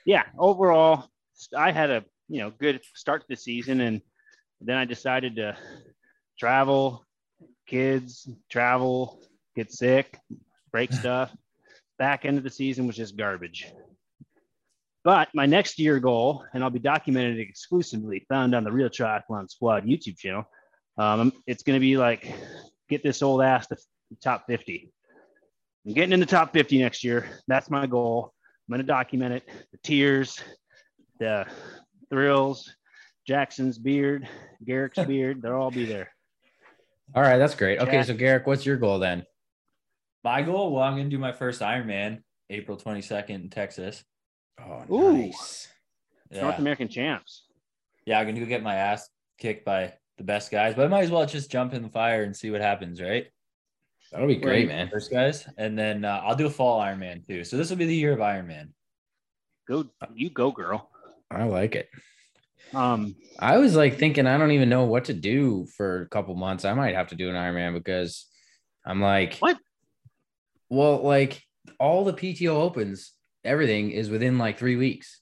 [0.04, 1.08] Yeah, overall,
[1.56, 4.02] I had a you know good start to the season, and
[4.62, 5.56] then I decided to
[6.39, 7.06] travel,
[7.67, 9.21] kids, travel,
[9.56, 10.17] get sick,
[10.72, 11.36] break stuff.
[12.00, 13.68] Back end of the season was just garbage.
[15.04, 19.50] But my next year goal, and I'll be documented exclusively, found on the Real Triathlon
[19.50, 20.46] Squad YouTube channel.
[20.98, 22.32] Um, it's going to be like
[22.90, 23.78] get this old ass to
[24.22, 24.92] top 50.
[25.86, 27.28] I'm getting in the top 50 next year.
[27.48, 28.34] That's my goal.
[28.68, 29.50] I'm going to document it.
[29.72, 30.40] The tears,
[31.20, 31.48] the
[32.10, 32.72] thrills,
[33.28, 34.28] Jackson's beard,
[34.64, 36.12] Garrick's beard, they'll all be there.
[37.16, 37.80] All right, that's great.
[37.80, 39.26] Okay, so Garrick, what's your goal then?
[40.24, 44.04] My goal, well, I'm going to do my first Ironman April 22nd in Texas.
[44.60, 45.68] Oh, nice.
[46.30, 46.42] Yeah.
[46.42, 47.46] North American champs.
[48.06, 50.88] Yeah, I'm going to go get my ass kicked by the best guys, but I
[50.88, 53.28] might as well just jump in the fire and see what happens, right?
[54.12, 54.90] That'll be great, man.
[54.90, 57.44] First guys, and then uh, I'll do a fall Ironman too.
[57.46, 58.70] So this will be the year of Ironman.
[59.68, 60.90] Go, you go, girl.
[61.30, 61.90] I like it.
[62.74, 66.36] Um, I was like thinking I don't even know what to do for a couple
[66.36, 66.66] months.
[66.66, 68.28] I might have to do an Ironman because
[68.86, 69.58] I'm like, what?
[70.72, 71.44] Well, like
[71.82, 73.12] all the PTO opens,
[73.44, 75.20] everything is within like three weeks.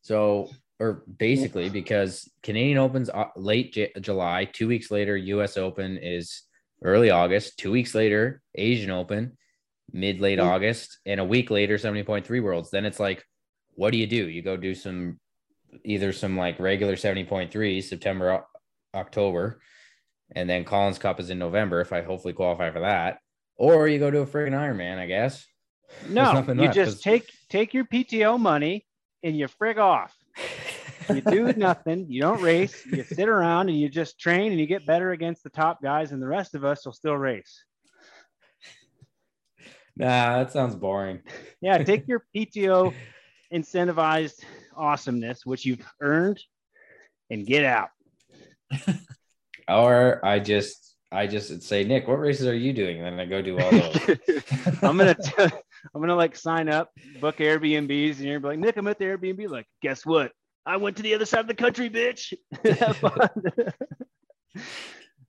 [0.00, 0.48] So
[0.80, 6.42] or basically because Canadian Open's uh, late J- July, two weeks later, US Open is
[6.82, 9.36] early August, two weeks later, Asian Open,
[9.92, 10.48] mid late mm-hmm.
[10.48, 12.70] August, and a week later, 70.3 Worlds.
[12.70, 13.22] Then it's like,
[13.74, 14.28] what do you do?
[14.28, 15.20] You go do some
[15.84, 18.44] either some like regular 70.3 September,
[18.94, 19.60] October,
[20.34, 23.18] and then Collins Cup is in November if I hopefully qualify for that.
[23.56, 25.46] Or you go to a friggin' Ironman, I guess.
[26.08, 28.84] No, you left, just take take your PTO money
[29.22, 30.12] and you frig off
[31.14, 32.06] you do nothing.
[32.08, 32.84] You don't race.
[32.86, 36.12] You sit around and you just train and you get better against the top guys,
[36.12, 37.64] and the rest of us will still race.
[39.96, 41.20] Nah, that sounds boring.
[41.60, 42.92] Yeah, take your PTO
[43.52, 44.44] incentivized
[44.76, 46.42] awesomeness, which you've earned,
[47.30, 47.88] and get out.
[49.68, 52.98] or I just I just say, Nick, what races are you doing?
[52.98, 53.98] And then I go do all those.
[54.82, 58.86] I'm gonna t- I'm gonna like sign up, book Airbnbs, and you're like, Nick, I'm
[58.86, 59.48] at the Airbnb.
[59.48, 60.32] Like, guess what?
[60.66, 62.34] I went to the other side of the country, bitch.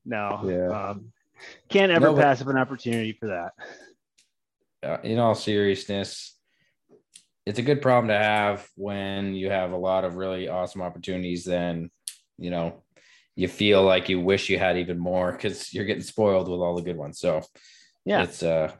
[0.06, 0.89] no, yeah.
[0.89, 1.13] Um,
[1.69, 3.54] can't ever no, pass up an opportunity for that.
[4.84, 6.38] Uh, in all seriousness,
[7.45, 11.45] it's a good problem to have when you have a lot of really awesome opportunities.
[11.45, 11.91] Then,
[12.38, 12.84] you know,
[13.38, 16.76] you feel like you wish you had even more because you're getting spoiled with all
[16.76, 17.19] the good ones.
[17.19, 17.43] So,
[18.04, 18.73] yeah, it's uh,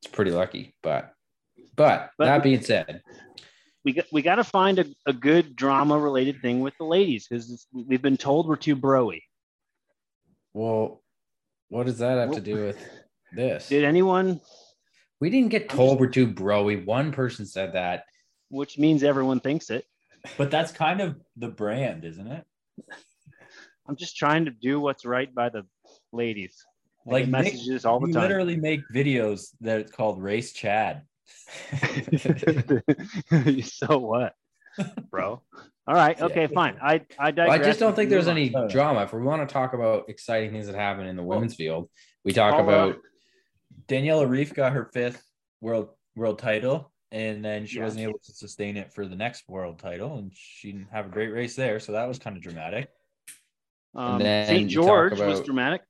[0.00, 0.76] it's pretty lucky.
[0.82, 1.12] But,
[1.74, 3.02] but, but that being said,
[3.84, 7.26] we got we got to find a, a good drama related thing with the ladies
[7.28, 9.20] because we've been told we're too broy.
[10.52, 11.02] Well,
[11.68, 12.78] what does that have to do with
[13.32, 13.68] this?
[13.68, 14.40] Did anyone?
[15.20, 16.84] We didn't get told we're too broy.
[16.84, 18.04] One person said that,
[18.48, 19.84] which means everyone thinks it.
[20.38, 22.44] But that's kind of the brand, isn't it?
[23.86, 25.66] I'm just trying to do what's right by the
[26.12, 26.64] ladies.
[27.06, 28.22] like messages all the time.
[28.22, 31.02] You literally make videos that it's called Race Chad.
[33.62, 34.34] so what,
[35.10, 35.42] bro?
[35.86, 36.20] All right.
[36.20, 36.42] Okay.
[36.42, 36.46] Yeah.
[36.54, 36.78] Fine.
[36.80, 39.02] I I, well, I just don't think there's any drama.
[39.02, 41.90] If we want to talk about exciting things that happen in the women's field,
[42.24, 42.96] we talk about
[43.86, 45.22] Daniela Ryf got her fifth
[45.60, 47.84] world world title, and then she yeah.
[47.84, 51.10] wasn't able to sustain it for the next world title, and she didn't have a
[51.10, 52.88] great race there, so that was kind of dramatic.
[53.94, 54.68] Um, St.
[54.68, 55.82] George about, was dramatic.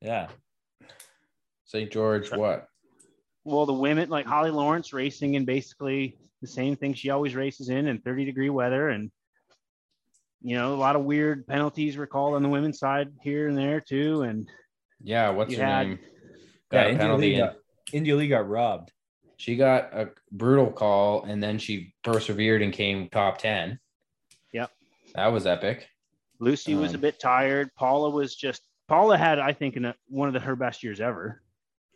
[0.00, 0.28] Yeah.
[1.64, 1.90] St.
[1.90, 2.68] George, what?
[3.48, 7.70] well, the women like Holly Lawrence racing in basically the same thing she always races
[7.70, 8.90] in in 30 degree weather.
[8.90, 9.10] And,
[10.42, 13.56] you know, a lot of weird penalties were called on the women's side here and
[13.56, 14.22] there too.
[14.22, 14.48] And
[15.02, 15.98] yeah, what's her had, name?
[16.70, 17.56] Got yeah, India Lee, got,
[17.92, 18.92] India Lee got robbed.
[19.38, 23.78] She got a brutal call and then she persevered and came top 10.
[24.52, 24.70] Yep.
[25.14, 25.88] That was epic.
[26.40, 27.70] Lucy um, was a um, bit tired.
[27.76, 31.00] Paula was just, Paula had, I think, in a, one of the, her best years
[31.00, 31.42] ever.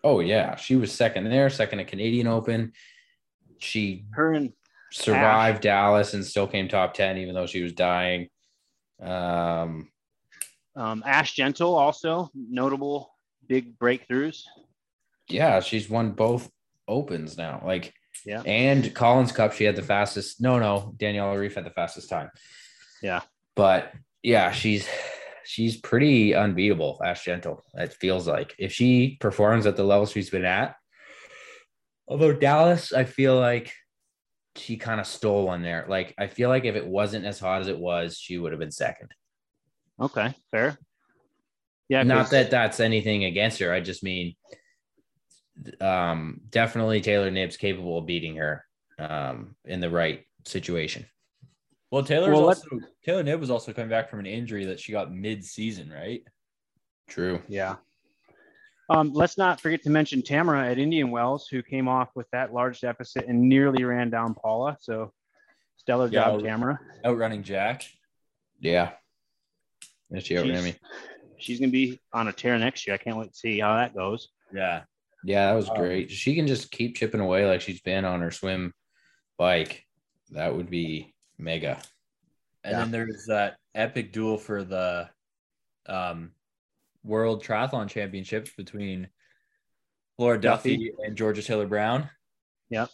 [0.04, 2.72] Oh yeah, she was second there, second at Canadian Open.
[3.58, 4.52] She her and
[4.90, 5.62] survived Ash.
[5.62, 8.28] Dallas and still came top ten, even though she was dying.
[9.00, 9.90] Um,
[10.74, 13.14] um, Ash Gentle also notable
[13.46, 14.42] big breakthroughs.
[15.28, 16.50] Yeah, she's won both
[16.88, 17.62] opens now.
[17.64, 17.94] Like
[18.26, 20.40] yeah, and Collins Cup, she had the fastest.
[20.40, 22.30] No, no, Daniela Ryf had the fastest time.
[23.02, 23.20] Yeah,
[23.54, 24.88] but yeah, she's
[25.44, 27.62] she's pretty unbeatable, Ash Gentle.
[27.74, 30.76] It feels like if she performs at the level she's been at.
[32.08, 33.72] Although Dallas, I feel like
[34.56, 35.86] she kind of stole one there.
[35.88, 38.60] Like I feel like if it wasn't as hot as it was, she would have
[38.60, 39.10] been second.
[40.00, 40.78] Okay, fair.
[41.88, 43.72] Yeah, not that that's anything against her.
[43.72, 44.34] I just mean,
[45.80, 48.64] um, definitely Taylor Knibb's capable of beating her,
[48.98, 51.04] um, in the right situation.
[51.92, 52.66] Well, Taylor Well, also
[53.04, 56.22] Taylor Knibb was also coming back from an injury that she got mid-season, right?
[57.06, 57.42] True.
[57.48, 57.76] Yeah.
[58.88, 62.54] Um, let's not forget to mention Tamara at Indian Wells, who came off with that
[62.54, 64.78] large deficit and nearly ran down Paula.
[64.80, 65.12] So
[65.76, 66.80] stellar Yeah, job, well- Tamara.
[67.04, 67.84] Outrunning Jack.
[68.58, 68.92] Yeah.
[70.10, 70.74] Yeah, she outran She's, me.
[71.36, 72.94] she's gonna be on a tear next year.
[72.94, 74.30] I can't wait to see how that goes.
[74.54, 74.84] Yeah.
[75.24, 76.10] Yeah, that was Um, great.
[76.10, 78.72] She can just keep chipping away like she's been on her swim
[79.36, 79.84] bike.
[80.30, 81.80] That would be mega.
[82.64, 82.78] And Yeah.
[82.78, 85.08] then there's that epic duel for the
[85.86, 86.32] um,
[87.04, 89.08] World Triathlon Championships between
[90.16, 90.92] Flora Duffy, Duffy.
[91.04, 92.08] and Georgia Taylor Brown.
[92.70, 92.86] Yeah.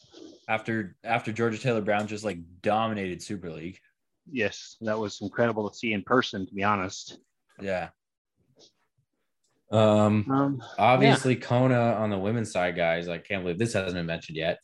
[0.48, 3.78] After after Georgia Taylor Brown just like dominated Super League.
[4.30, 7.18] Yes, that was incredible to see in person, to be honest.
[7.60, 7.90] Yeah.
[9.70, 13.08] Um, Um, obviously Kona on the women's side, guys.
[13.08, 14.58] I can't believe this hasn't been mentioned yet.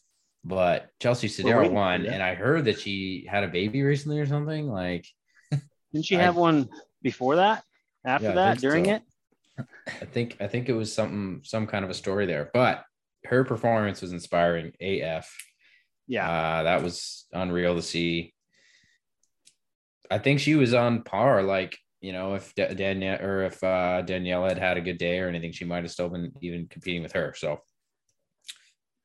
[0.44, 2.12] But Chelsea waiting for won, that.
[2.12, 4.68] and I heard that she had a baby recently or something.
[4.68, 5.06] Like,
[5.92, 6.68] didn't she I- have one
[7.02, 7.64] before that?
[8.04, 8.58] After Yeah, that?
[8.58, 8.90] During so.
[8.96, 9.02] it?
[10.02, 12.50] I think I think it was something, some kind of a story there.
[12.52, 12.84] But
[13.24, 14.72] her performance was inspiring.
[14.80, 15.34] AF.
[16.06, 16.28] Yeah.
[16.30, 18.34] Uh, that was unreal to see.
[20.10, 21.42] I think she was on par.
[21.42, 25.28] Like, you know, if Danielle or if uh, Danielle had had a good day or
[25.28, 27.32] anything, she might have still been even competing with her.
[27.34, 27.60] So,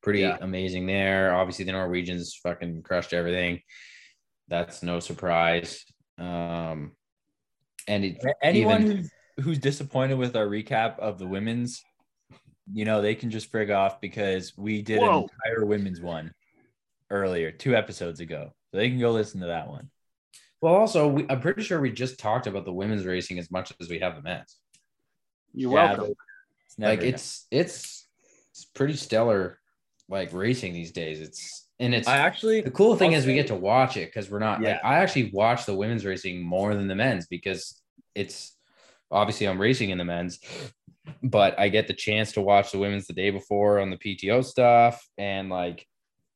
[0.01, 0.37] pretty Yeah.
[0.41, 1.33] amazing there.
[1.33, 3.61] Obviously, the Norwegians fucking crushed everything.
[4.47, 5.83] That's no surprise.
[6.17, 6.93] Um,
[7.87, 9.11] and it, Anyone even- who's
[9.43, 11.81] who's disappointed with our recap of the women's,
[12.73, 15.19] you know, they can just frig off because we did Whoa.
[15.23, 16.33] an entire women's one
[17.09, 18.51] earlier, two episodes ago.
[18.71, 19.89] So they can go listen to that one.
[20.61, 23.71] well, also, we, I'm pretty sure we just talked about the women's racing as much
[23.79, 24.57] as we have the men's.
[25.53, 26.15] You're Yeah, welcome.
[26.65, 28.07] It's never like it's it's
[28.51, 29.58] it's pretty stellar
[30.09, 33.47] like racing these days it's and it's I actually the cool thing is we get
[33.47, 34.79] to watch it because we're not like Yeah.
[34.83, 37.81] i actually watch the women's racing more than the men's because
[38.15, 38.55] it's
[39.11, 40.39] obviously i'm racing in the men's
[41.23, 44.43] but i get the chance to watch the women's the day before on the pto
[44.43, 45.85] stuff and like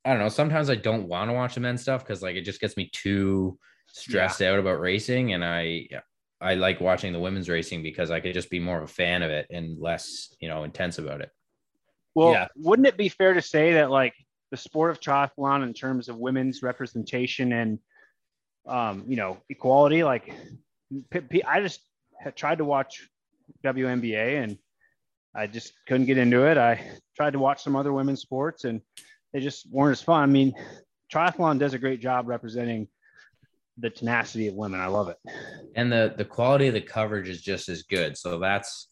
[0.05, 2.41] i don't know sometimes i don't want to watch the men's stuff because like it
[2.45, 3.57] just gets me too
[3.87, 5.87] stressed out about racing and i
[6.41, 9.21] i like watching the women's racing because i could just be more of a fan
[9.23, 11.29] of it and less you know intense about it
[12.15, 12.47] Well, Yeah.
[12.55, 14.13] wouldn't it be fair to say that like
[14.51, 17.79] the sport of triathlon in terms of women's representation and
[18.65, 20.31] um, you know equality, like
[21.45, 21.81] I just
[22.19, 23.09] had tried to watch
[23.63, 24.57] WNBA and
[25.35, 26.57] I just couldn't get into it.
[26.57, 28.81] I tried to watch some other women's sports and
[29.33, 30.21] they just weren't as fun.
[30.21, 30.53] I mean,
[31.11, 32.87] triathlon does a great job representing
[33.79, 34.79] the tenacity of women.
[34.79, 35.17] I love it.
[35.75, 38.87] and the the quality of the coverage is just as good so that's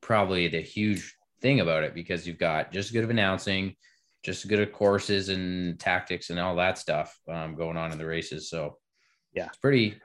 [0.00, 3.74] probably the huge thing about it because you've got just good of announcing
[4.22, 8.06] just good of courses and tactics and all that stuff um, going on in the
[8.06, 8.78] races so
[9.34, 9.46] Yeah.
[9.46, 9.96] it's pretty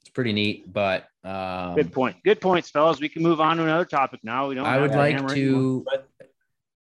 [0.00, 2.16] it's pretty neat but um, Good point.
[2.24, 3.00] Good points, fellas.
[3.00, 4.48] We can move on to another topic now.
[4.48, 4.66] We don't.
[4.66, 5.84] i have would like hammer anymore.
[5.84, 5.86] to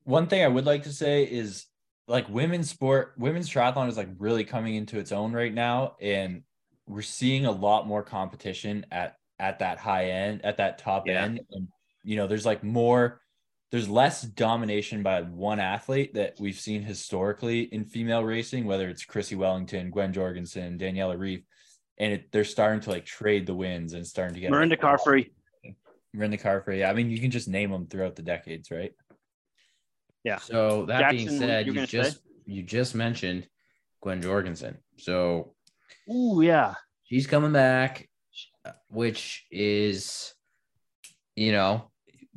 [0.03, 1.65] one thing I would like to say is
[2.07, 6.43] like women's sport, women's triathlon is like really coming into its own right now, and
[6.87, 11.23] we're seeing a lot more competition at at that high end, at that top Yeah.
[11.23, 11.67] end, and
[12.03, 13.21] you know, there's like more,
[13.71, 19.05] there's less domination by one athlete that we've seen historically in female racing, whether it's
[19.05, 21.43] Chrissie Wellington, Gwen Jorgensen, Daniela Ryf,
[21.97, 25.29] and it, they're starting to like trade the wins and starting to get Mirinda Carfrae.
[26.15, 26.79] Mirinda Carfrae.
[26.79, 28.93] Yeah, I mean, you can just name them throughout the decades, right?
[30.23, 30.37] Yeah.
[30.37, 33.47] so that being said you just you just mentioned
[34.01, 35.53] gwen jorgensen so
[36.09, 36.73] oh yeah.
[37.05, 38.09] she's coming back,
[38.65, 40.33] uh, which is,
[41.35, 41.89] you know,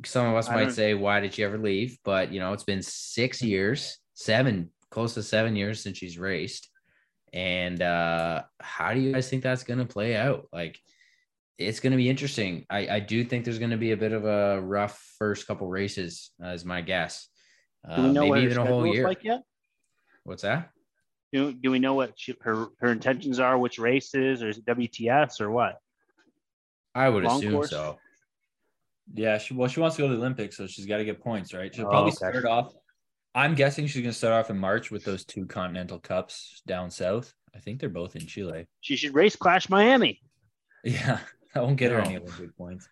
[0.05, 1.97] some of us I might say, why did she ever leave?
[2.03, 6.69] But you know, it's been six years, seven, close to seven years since she's raced.
[7.33, 10.47] And uh, how do you guys think that's going to play out?
[10.53, 10.79] Like,
[11.57, 12.65] it's going to be interesting.
[12.69, 15.67] I, I do think there's going to be a bit of a rough first couple
[15.67, 17.27] races, uh, is my guess.
[17.87, 19.03] Uh, Do we know maybe even a whole year.
[19.03, 19.41] like yet?
[20.23, 20.69] What's that?
[21.31, 23.57] Do, do we know what she, her her intentions are?
[23.57, 25.77] Which races or is it WTS or what?
[26.93, 27.71] I would Long assume course?
[27.71, 27.97] so.
[29.13, 31.21] Yeah, she well, she wants to go to the Olympics, so she's got to get
[31.21, 31.73] points, right?
[31.73, 32.15] She'll Oh, probably okay.
[32.15, 32.73] start off.
[33.35, 37.33] I'm guessing she's gonna start off in March with those two Continental Cups down south.
[37.55, 38.67] I think they're both in Chile.
[38.81, 40.21] She should race Clash Miami.
[40.83, 41.19] Yeah,
[41.53, 42.89] that won't get her any Olympic points.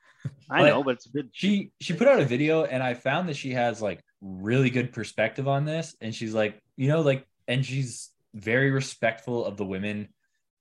[0.50, 1.30] I But know, but it's a good.
[1.34, 4.94] She she put out a video, and I found that she has like really good
[4.94, 9.66] perspective on this, and she's like, you know, like, and she's very respectful of the
[9.66, 10.10] women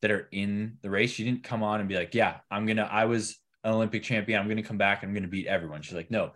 [0.02, 1.12] that are in the race.
[1.12, 2.88] She didn't come on and be like, yeah, I'm gonna.
[2.90, 4.40] I was an Olympic champion.
[4.40, 5.02] I'm going to come back.
[5.02, 5.82] I'm going to beat everyone.
[5.82, 6.32] She's like, no,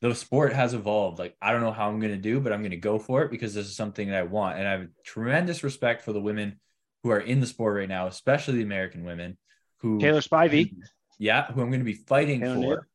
[0.00, 1.18] the sport has evolved.
[1.18, 3.22] Like, I don't know how I'm going to do, but I'm going to go for
[3.22, 4.58] it because this is something that I want.
[4.58, 6.60] And I have tremendous respect for the women
[7.02, 9.36] who are in the sport right now, especially the American women
[9.78, 10.74] who Taylor Spivey.
[11.18, 12.88] Yeah, who I'm going to be fighting Taylor for.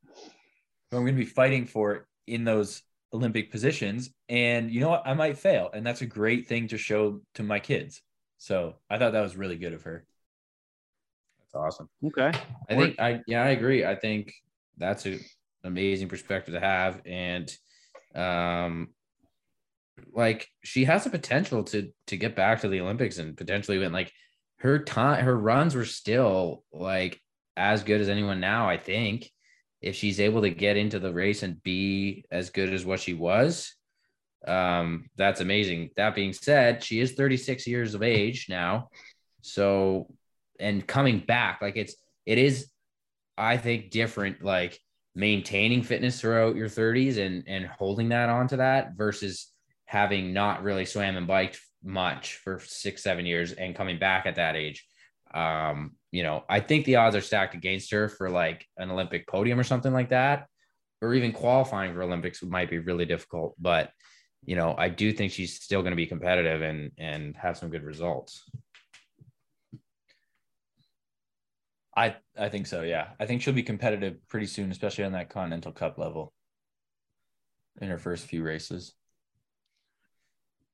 [0.91, 2.83] Who I'm going to be fighting for in those
[3.13, 4.09] Olympic positions.
[4.29, 5.03] And you know what?
[5.05, 5.69] I might fail.
[5.73, 8.01] And that's a great thing to show to my kids.
[8.37, 10.05] So I thought that was really good of her.
[11.53, 11.89] That's awesome.
[12.05, 12.31] Okay.
[12.69, 13.85] I think I yeah, I agree.
[13.85, 14.33] I think
[14.77, 15.19] that's an
[15.63, 17.01] amazing perspective to have.
[17.05, 17.51] And
[18.15, 18.89] um
[20.13, 23.91] like she has the potential to to get back to the Olympics and potentially win
[23.91, 24.11] like
[24.57, 27.19] her time her runs were still like
[27.57, 29.29] as good as anyone now, I think
[29.81, 33.13] if she's able to get into the race and be as good as what she
[33.13, 33.75] was,
[34.47, 35.89] um, that's amazing.
[35.95, 38.89] That being said, she is 36 years of age now.
[39.41, 40.07] So,
[40.61, 41.95] and coming back, like it's,
[42.25, 42.67] it is,
[43.37, 44.79] I think, different, like
[45.15, 49.51] maintaining fitness throughout your 30s and, and holding that onto that versus
[49.85, 54.35] having not really swam and biked much for six, seven years and coming back at
[54.35, 54.85] that age.
[55.33, 59.27] Um, you know, I think the odds are stacked against her for like an Olympic
[59.27, 60.47] podium or something like that,
[61.01, 63.55] or even qualifying for Olympics might be really difficult.
[63.59, 63.91] But
[64.45, 67.69] you know, I do think she's still going to be competitive and and have some
[67.69, 68.43] good results.
[71.95, 72.81] I I think so.
[72.81, 76.33] Yeah, I think she'll be competitive pretty soon, especially on that Continental Cup level.
[77.81, 78.93] In her first few races.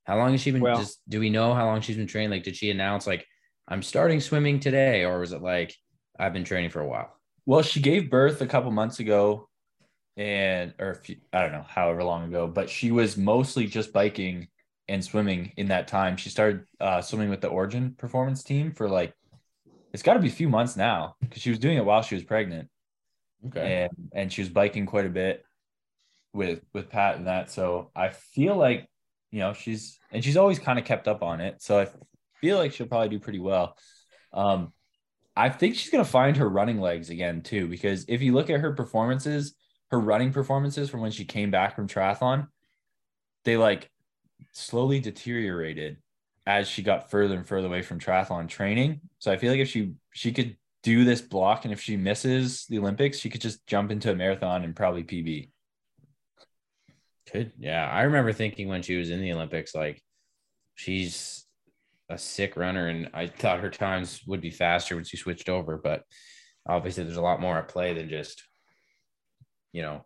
[0.05, 0.61] How long has she been?
[0.61, 2.31] Well, just, do we know how long she's been training?
[2.31, 3.25] Like, did she announce like
[3.67, 5.75] I'm starting swimming today, or was it like
[6.19, 7.13] I've been training for a while?
[7.45, 9.47] Well, she gave birth a couple months ago,
[10.15, 14.47] and or few, I don't know, however long ago, but she was mostly just biking
[14.87, 16.17] and swimming in that time.
[16.17, 19.13] She started uh, swimming with the Origin Performance team for like
[19.97, 22.13] it's got to be a few months now because she was doing it while she
[22.13, 22.69] was pregnant.
[23.47, 25.43] Okay, and and she was biking quite a bit
[26.33, 27.49] with with Pat and that.
[27.49, 28.87] So I feel like
[29.31, 31.63] you know she's and she's always kind of kept up on it.
[31.63, 31.87] So I
[32.39, 33.75] feel like she'll probably do pretty well.
[34.33, 34.71] Um,
[35.35, 38.51] I think she's going to find her running legs again too, because if you look
[38.51, 39.55] at her performances,
[39.89, 42.49] her running performances from when she came back from triathlon,
[43.45, 43.89] they like
[44.51, 45.97] slowly deteriorated
[46.47, 49.01] as she got further and further away from triathlon training.
[49.19, 52.65] So I feel like if she she could do this block and if she misses
[52.69, 55.51] the Olympics, she could just jump into a marathon and probably PB.
[57.29, 60.01] Could yeah, I remember thinking when she was in the Olympics, like
[60.75, 61.45] she's
[62.09, 65.77] a sick runner, and I thought her times would be faster when she switched over.
[65.77, 66.03] But
[66.65, 68.41] obviously, there's a lot more at play than just
[69.73, 70.05] you know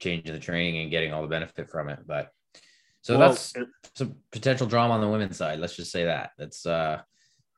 [0.00, 2.00] changing the training and getting all the benefit from it.
[2.06, 2.28] But
[3.02, 3.52] so well, that's
[3.94, 5.58] some potential drama on the women's side.
[5.58, 7.02] Let's just say that that's uh,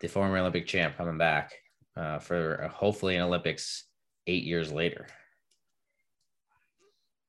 [0.00, 1.52] the former Olympic champ coming back
[1.96, 3.84] uh, for uh, hopefully an Olympics
[4.26, 5.06] eight years later.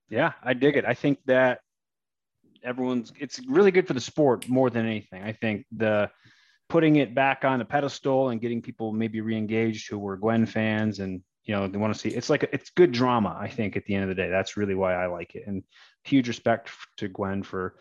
[0.10, 0.86] Yeah, I dig it.
[0.86, 1.60] I think that
[2.64, 5.22] everyone's it's really good for the sport more than anything.
[5.22, 6.10] I think the
[6.70, 11.00] putting it back on the pedestal and getting people maybe re-engaged who were Gwen fans
[11.00, 13.86] and you know they want to see it's like it's good drama i think at
[13.86, 15.64] the end of the day that's really why i like it and
[16.04, 17.76] huge respect to gwen for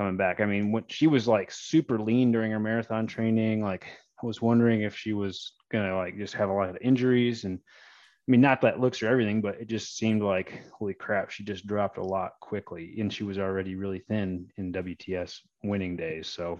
[0.00, 3.86] coming back i mean when she was like super lean during her marathon training like
[4.22, 7.58] i was wondering if she was gonna like just have a lot of injuries and
[7.58, 11.44] i mean not that looks or everything but it just seemed like holy crap she
[11.44, 16.26] just dropped a lot quickly and she was already really thin in wts winning days
[16.26, 16.58] so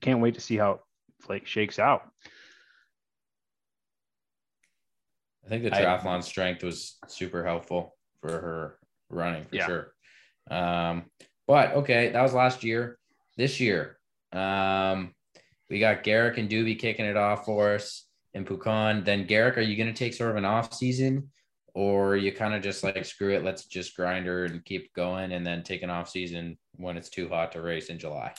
[0.00, 0.80] can't wait to see how
[1.28, 2.08] like shakes out.
[5.44, 8.78] I think the triathlon I, strength was super helpful for her
[9.08, 9.66] running for yeah.
[9.66, 9.92] sure.
[10.50, 11.04] Um,
[11.50, 12.96] but okay, that was last year.
[13.36, 13.98] This year,
[14.30, 15.12] um,
[15.68, 19.04] we got Garrick and Doobie kicking it off for us in Pucón.
[19.04, 21.28] Then Garrick, are you going to take sort of an off season,
[21.74, 25.32] or you kind of just like screw it, let's just grind her and keep going,
[25.32, 28.32] and then take an off season when it's too hot to race in July?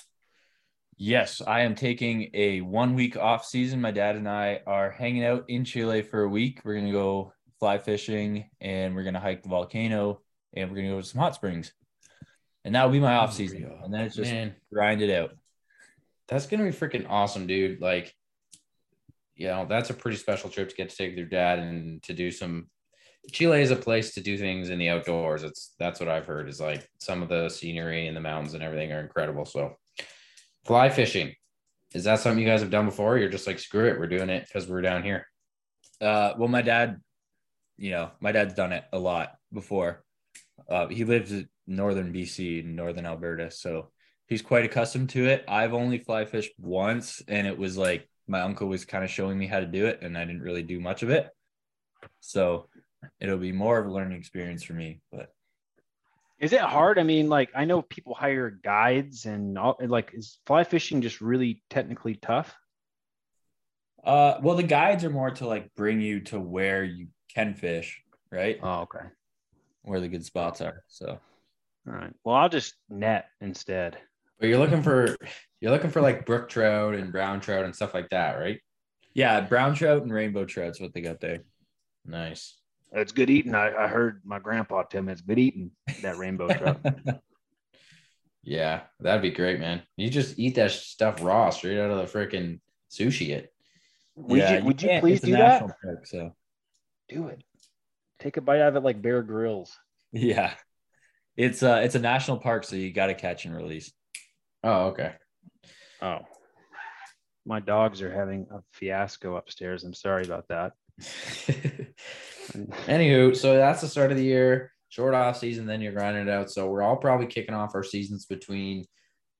[0.95, 3.81] Yes, I am taking a one week off season.
[3.81, 6.61] My dad and I are hanging out in Chile for a week.
[6.63, 10.21] We're going to go fly fishing and we're going to hike the volcano
[10.53, 11.73] and we're going to go to some hot springs.
[12.63, 13.71] And that will be my off season.
[13.83, 14.55] And then it's just Man.
[14.71, 15.35] grind it out.
[16.27, 17.81] That's going to be freaking awesome, dude.
[17.81, 18.13] Like,
[19.35, 22.01] you know, that's a pretty special trip to get to take with your dad and
[22.03, 22.67] to do some.
[23.31, 25.43] Chile is a place to do things in the outdoors.
[25.43, 28.63] It's that's what I've heard is like some of the scenery and the mountains and
[28.63, 29.45] everything are incredible.
[29.45, 29.77] So
[30.65, 31.35] Fly fishing.
[31.93, 33.17] Is that something you guys have done before?
[33.17, 35.27] You're just like, screw it, we're doing it because we're down here.
[35.99, 37.01] Uh, well, my dad,
[37.77, 40.03] you know, my dad's done it a lot before.
[40.69, 41.33] Uh, he lives
[41.71, 43.91] northern BC, northern Alberta, so
[44.27, 45.43] he's quite accustomed to it.
[45.47, 49.37] I've only fly fished once, and it was like my uncle was kind of showing
[49.37, 51.29] me how to do it, and I didn't really do much of it.
[52.19, 52.67] So
[53.19, 55.01] it'll be more of a learning experience for me.
[55.11, 55.33] But
[56.39, 56.97] is it hard?
[56.97, 61.21] I mean, like I know people hire guides and all, like is fly fishing just
[61.21, 62.55] really technically tough?
[64.03, 68.01] Uh, well, the guides are more to like bring you to where you can fish,
[68.31, 68.59] right?
[68.63, 69.05] Oh, okay.
[69.83, 70.83] Where the good spots are.
[70.87, 71.19] So,
[71.87, 72.13] all right.
[72.23, 73.97] Well, I'll just net instead.
[74.39, 75.15] But you're looking for
[75.59, 78.59] you're looking for like brook trout and brown trout and stuff like that, right?
[79.13, 81.39] Yeah, brown trout and rainbow trout's what they got there.
[82.05, 82.57] Nice.
[82.93, 83.55] It's good eating.
[83.55, 85.71] I, I heard my grandpa tell me it's good eating
[86.01, 86.79] that rainbow trout.
[88.43, 89.81] yeah, that'd be great, man.
[89.97, 92.59] You just eat that stuff raw, straight out of the freaking
[92.89, 93.29] sushi.
[93.29, 93.53] It.
[94.15, 95.37] Would yeah, you, would you can't- please do that?
[95.61, 96.35] national Park, so
[97.09, 97.43] Do it.
[98.19, 99.75] Take a bite out of it like Bear Grylls.
[100.11, 100.53] yeah,
[101.37, 103.91] it's uh it's a national park, so you got to catch and release.
[104.63, 105.13] Oh, okay.
[106.01, 106.19] Oh.
[107.45, 109.83] My dogs are having a fiasco upstairs.
[109.83, 110.73] I'm sorry about that.
[112.85, 114.71] Anywho, so that's the start of the year.
[114.89, 116.51] Short off season, then you're grinding it out.
[116.51, 118.85] So we're all probably kicking off our seasons between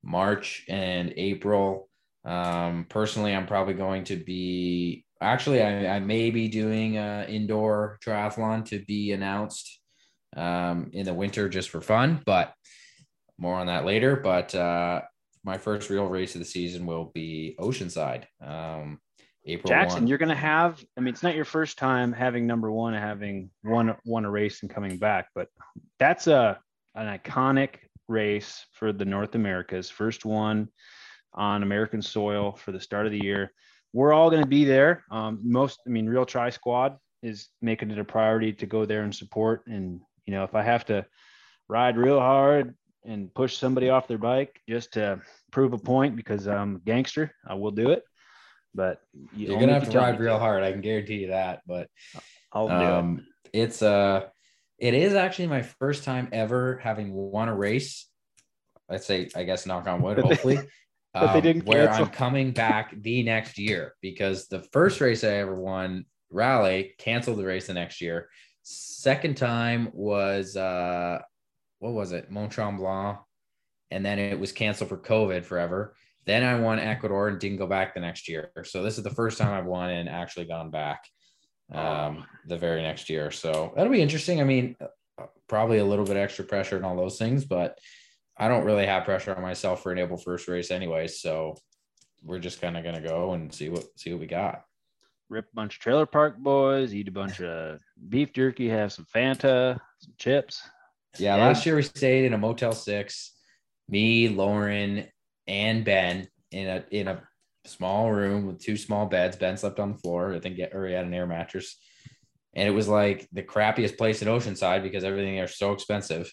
[0.04, 1.90] March and April.
[2.26, 8.00] Um, personally, I'm probably going to be actually I, I may be doing a indoor
[8.04, 9.81] triathlon to be announced
[10.36, 12.54] um, in the winter just for fun, but
[13.38, 14.16] more on that later.
[14.16, 15.02] But uh,
[15.44, 18.26] my first real race of the season will be Oceanside.
[18.42, 19.00] Um,
[19.46, 20.08] April Jackson, 1.
[20.08, 20.84] you're gonna have.
[20.98, 24.62] I mean, it's not your first time having number one, having won won a race
[24.62, 25.48] and coming back, but
[26.00, 26.60] that's a
[26.94, 27.76] an iconic
[28.08, 29.90] race for the North Americas.
[29.90, 30.70] First one
[31.34, 33.52] on American soil for the start of the year.
[33.94, 35.04] We're all going to be there.
[35.12, 39.04] Um, most, I mean, Real Tri Squad is making it a priority to go there
[39.04, 39.64] and support.
[39.68, 41.06] And you know, if I have to
[41.68, 46.48] ride real hard and push somebody off their bike just to prove a point because
[46.48, 48.04] I'm a gangster, I will do it.
[48.74, 50.64] But you You're gonna have to ride real hard.
[50.64, 51.62] I can guarantee you that.
[51.68, 51.90] But
[52.54, 52.82] I'll do it.
[52.82, 54.28] um, it's uh,
[54.78, 58.08] it is actually my first time ever having won a race.
[58.90, 60.18] I'd say, I guess, knock on wood.
[60.24, 60.60] Hopefully,
[61.14, 62.06] but they um, didn't where cancel.
[62.06, 67.40] I'm coming back the next year because the first race I ever won, Raleigh, canceled
[67.40, 68.30] the race the next year.
[68.64, 71.20] Second time was uh,
[71.80, 73.20] what was it, Mont Tremblant,
[73.90, 75.96] and then it was canceled for COVID forever.
[76.26, 78.52] Then I won Ecuador and didn't go back the next year.
[78.64, 81.04] So this is the first time I've won and actually gone back
[81.74, 83.32] um, the very next year.
[83.32, 84.40] So that'll be interesting.
[84.40, 87.80] I mean, uh, probably a little bit extra pressure and all those things, but
[88.38, 91.08] I don't really have pressure on myself for an able first race anyway.
[91.08, 91.56] So
[92.24, 94.64] we're just kind of gonna go and see what see what we got.
[95.32, 97.80] Rip a bunch of trailer park boys, eat a bunch of
[98.10, 100.62] beef jerky, have some Fanta, some chips.
[101.18, 101.48] Yeah, Yeah.
[101.48, 103.32] last year we stayed in a Motel Six,
[103.88, 105.08] me, Lauren,
[105.48, 107.24] and Ben in a in a
[107.64, 109.38] small room with two small beds.
[109.38, 110.34] Ben slept on the floor.
[110.34, 111.78] I think, or he had an air mattress,
[112.54, 116.30] and it was like the crappiest place in Oceanside because everything there is so expensive,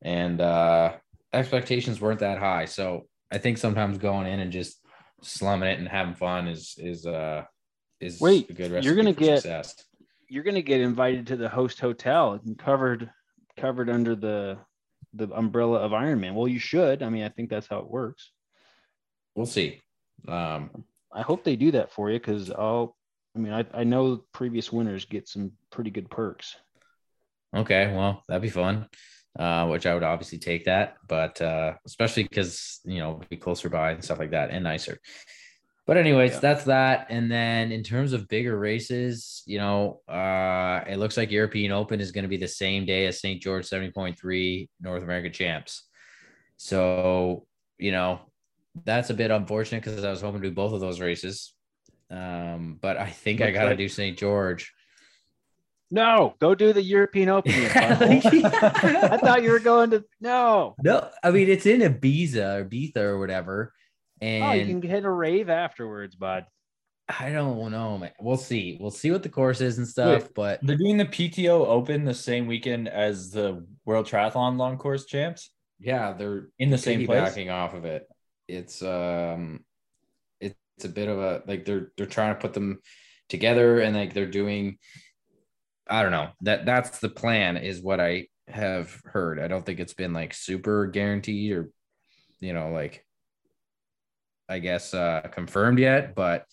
[0.00, 0.94] and uh,
[1.34, 2.64] expectations weren't that high.
[2.64, 4.78] So I think sometimes going in and just
[5.20, 7.44] slumming it and having fun is is uh
[8.02, 9.84] is Wait, a good you're gonna get- success.
[10.28, 13.10] You're gonna get invited to the host hotel and covered
[13.56, 14.58] covered under the
[15.14, 16.34] the umbrella of Ironman.
[16.34, 17.02] Well, you should.
[17.02, 18.30] I mean, I think that's how it works.
[19.34, 19.80] We'll see.
[20.26, 22.96] Um, I hope they do that for you because I'll.
[23.34, 26.56] I mean, I, I know previous winners get some pretty good perks.
[27.54, 28.88] Okay, well, that'd be fun.
[29.38, 33.70] Uh, which I would obviously take that, but uh, especially because you know be closer
[33.70, 34.98] by and stuff like that, and nicer.
[35.86, 36.38] But anyways, Yeah.
[36.40, 37.06] that's that.
[37.10, 42.00] And then in terms of bigger races, you know, uh, it looks like European Open
[42.00, 43.42] is going to be the same day as St.
[43.42, 45.88] George 70.3 North American champs.
[46.56, 47.46] So,
[47.78, 48.20] you know,
[48.84, 51.52] that's a bit unfortunate because I was hoping to do both of those races.
[52.10, 54.16] Um, but I think I got to like- do St.
[54.16, 54.72] George.
[55.90, 57.52] No, go do the European Open.
[57.74, 60.74] I thought you were going to no.
[60.82, 63.74] No, I mean it's in Ibiza or Ibiza or whatever,
[64.22, 66.46] and Oh, you can hit a rave afterwards, bud.
[67.08, 68.12] I don't know, man.
[68.20, 68.78] We'll see.
[68.80, 70.22] We'll see what the course is and stuff.
[70.22, 70.34] Wait.
[70.34, 75.04] But They're doing the PTO Open the same weekend as the World Triathlon Long Course
[75.04, 75.50] Champs
[75.82, 77.34] yeah, they're in the same place.
[77.34, 78.06] piggybacking off of it.
[78.48, 79.64] It's um,
[80.40, 80.54] it's
[80.84, 82.80] a bit of a like they're they're trying to put them
[83.28, 84.78] together and like they're doing.
[85.88, 89.40] I don't know that that's the plan is what I have heard.
[89.40, 91.70] I don't think it's been like super guaranteed or,
[92.40, 93.04] you know, like
[94.52, 96.14] I guess uh confirmed yet.
[96.14, 96.44] But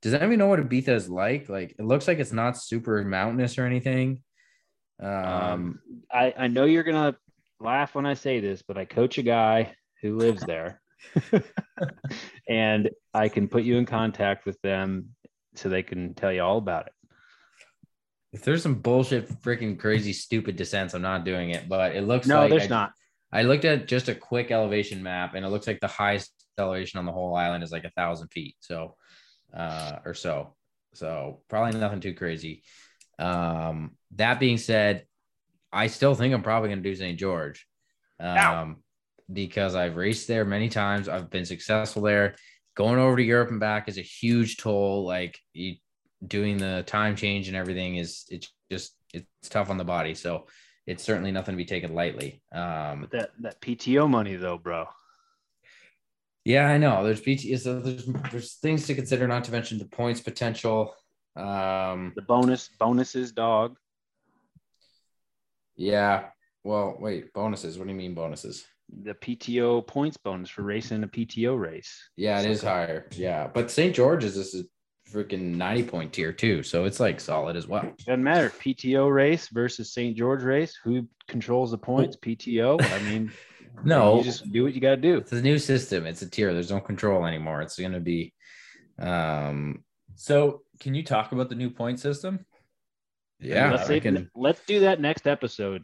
[0.00, 1.48] does anybody know what Ibiza is like?
[1.48, 4.22] Like it looks like it's not super mountainous or anything.
[5.00, 5.80] Um, Um,
[6.10, 7.16] I, I know you're gonna
[7.60, 10.80] laugh when I say this, but I coach a guy who lives there,
[12.48, 15.10] and I can put you in contact with them
[15.54, 16.92] so they can tell you all about it.
[18.32, 21.68] If there's some bullshit, freaking crazy, stupid descents, I'm not doing it.
[21.68, 22.92] But it looks No, like there's I, not.
[23.30, 26.98] I looked at just a quick elevation map, and it looks like the highest elevation
[26.98, 28.96] on the whole island is like a thousand feet, so
[29.54, 30.54] uh, or so.
[30.94, 32.62] So probably nothing too crazy.
[33.18, 35.06] Um, that being said,
[35.72, 37.18] I still think I'm probably going to do St.
[37.18, 37.66] George,
[38.20, 38.82] um,
[39.32, 41.08] because I've raced there many times.
[41.08, 42.36] I've been successful there.
[42.74, 45.04] Going over to Europe and back is a huge toll.
[45.06, 45.76] Like you,
[46.26, 50.14] doing the time change and everything is it's just it's tough on the body.
[50.14, 50.46] So
[50.86, 52.42] it's certainly nothing to be taken lightly.
[52.52, 54.86] Um, that that PTO money though, bro.
[56.44, 57.04] Yeah, I know.
[57.04, 60.94] There's PT, so there's there's things to consider, not to mention the points potential.
[61.36, 63.76] Um, The bonus bonuses, dog.
[65.76, 66.26] yeah.
[66.64, 67.78] Well, wait, bonuses.
[67.78, 68.64] What do you mean bonuses?
[69.02, 72.08] The PTO points bonus for racing a PTO race.
[72.16, 72.68] Yeah, it is Okay.
[72.68, 73.08] higher.
[73.12, 73.94] Yeah, but St.
[73.94, 74.64] George's is a
[75.10, 77.90] freaking 90 point tier too, so it's like solid as well.
[78.06, 78.50] Doesn't matter.
[78.50, 80.16] PTO race versus St.
[80.16, 80.78] George race.
[80.84, 82.16] Who controls the points?
[82.16, 82.80] PTO.
[82.82, 83.32] I mean,
[83.84, 85.16] No, you just do what you got to do.
[85.18, 86.06] it's a new system.
[86.06, 86.52] It's a tier.
[86.52, 87.62] There's no control anymore.
[87.62, 88.32] It's gonna be,
[88.98, 89.82] um,
[90.14, 92.44] So, can you talk about the new point system?
[93.40, 93.70] yeah.
[93.72, 95.82] let's I say, can, let's do that next episode.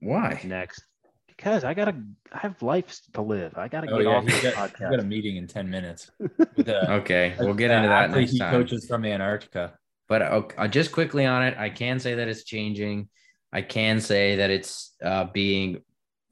[0.00, 0.40] why?
[0.44, 0.82] Next,
[1.28, 1.96] because I gotta,
[2.32, 3.56] I have life to live.
[3.56, 4.90] I gotta Oh get yeah, off he's the got, he's podcast.
[4.90, 6.10] got a meeting in ten minutes.
[6.56, 8.50] With, uh, Okay, we'll get uh, into that athlete next he time.
[8.52, 9.78] coaches from Antarctica.
[10.08, 13.08] But uh, uh, just quickly on it, I can say that it's changing.
[13.52, 15.82] I can say that it's uh, being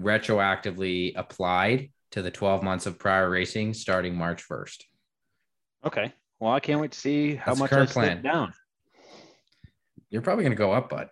[0.00, 4.82] retroactively applied to the 12 months of prior racing starting March 1st.
[5.84, 6.12] Okay.
[6.40, 8.22] Well, I can't wait to see how That's much I plan.
[8.22, 8.52] down.
[10.10, 11.08] You're probably going to go up, bud.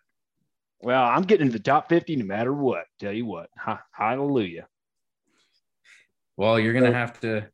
[0.81, 2.85] Well, I'm getting to the top 50 no matter what.
[2.99, 3.49] Tell you what.
[3.59, 4.67] Ha- hallelujah.
[6.37, 7.47] Well, you're going to have to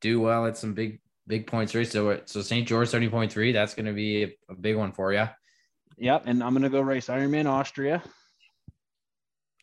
[0.00, 1.90] do well at some big, big points race.
[1.90, 2.66] So, so St.
[2.68, 5.28] George 30.3, that's going to be a, a big one for you.
[5.96, 6.24] Yep.
[6.26, 8.02] And I'm going to go race Ironman Austria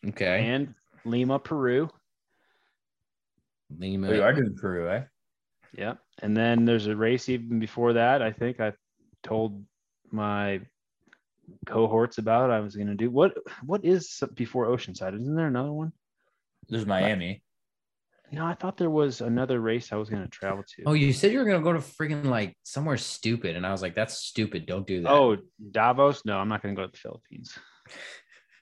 [0.08, 0.46] Okay.
[0.46, 0.74] and
[1.04, 1.88] Lima, Peru.
[3.78, 4.08] Lima.
[4.08, 5.04] Oh, you are doing Peru, eh?
[5.76, 5.98] Yep.
[6.20, 8.22] And then there's a race even before that.
[8.22, 8.72] I think I
[9.22, 9.64] told
[10.10, 10.60] my
[11.66, 13.10] cohorts about I was going to do.
[13.10, 13.34] What
[13.64, 15.18] What is before Oceanside?
[15.20, 15.92] Isn't there another one?
[16.68, 17.42] There's Miami.
[18.30, 20.82] No, I thought there was another race I was going to travel to.
[20.86, 23.56] Oh, you said you were going to go to freaking like somewhere stupid.
[23.56, 24.64] And I was like, that's stupid.
[24.64, 25.10] Don't do that.
[25.10, 25.36] Oh,
[25.70, 26.14] Davao?
[26.24, 27.58] No, I'm not going to go to the Philippines.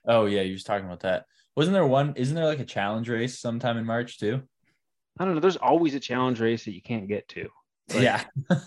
[0.03, 1.25] Oh yeah, you was talking about that.
[1.55, 2.13] Wasn't there one?
[2.15, 4.41] Isn't there like a challenge race sometime in March too?
[5.19, 5.41] I don't know.
[5.41, 7.49] There's always a challenge race that you can't get to.
[7.93, 8.23] Like- yeah.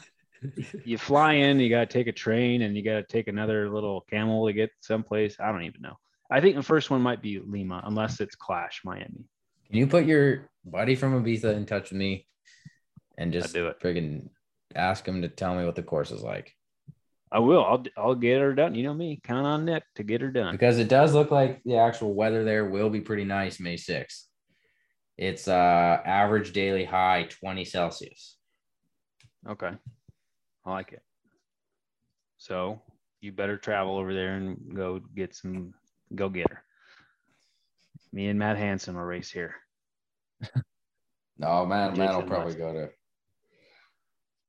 [0.85, 3.71] You fly in, you got to take a train, and you got to take another
[3.71, 5.37] little camel to get someplace.
[5.41, 5.97] I don't even know.
[6.31, 9.25] I think the first one might be Lima, unless it's Clash Miami.
[9.69, 12.27] Can you put your buddy from Ibiza in touch with me
[13.17, 13.81] and just do it.
[13.81, 14.29] friggin'
[14.75, 16.55] ask him to tell me what the course is like?
[17.35, 17.65] I will.
[17.65, 18.77] I'll I'll get her done.
[18.77, 19.21] You know me.
[19.25, 20.53] Count on Nick to get her done.
[20.53, 24.23] Because it does look like the actual weather there will be pretty nice May 6th.
[25.19, 28.37] It's uh average daily high 20 Celsius.
[29.49, 29.73] Okay.
[30.65, 31.03] I like it.
[32.39, 32.81] So
[33.21, 35.75] you better travel over there and go get some
[36.15, 36.63] go get her.
[38.13, 39.57] Me and Matt Hanson will race here.
[41.37, 42.89] No, man, man will probably go to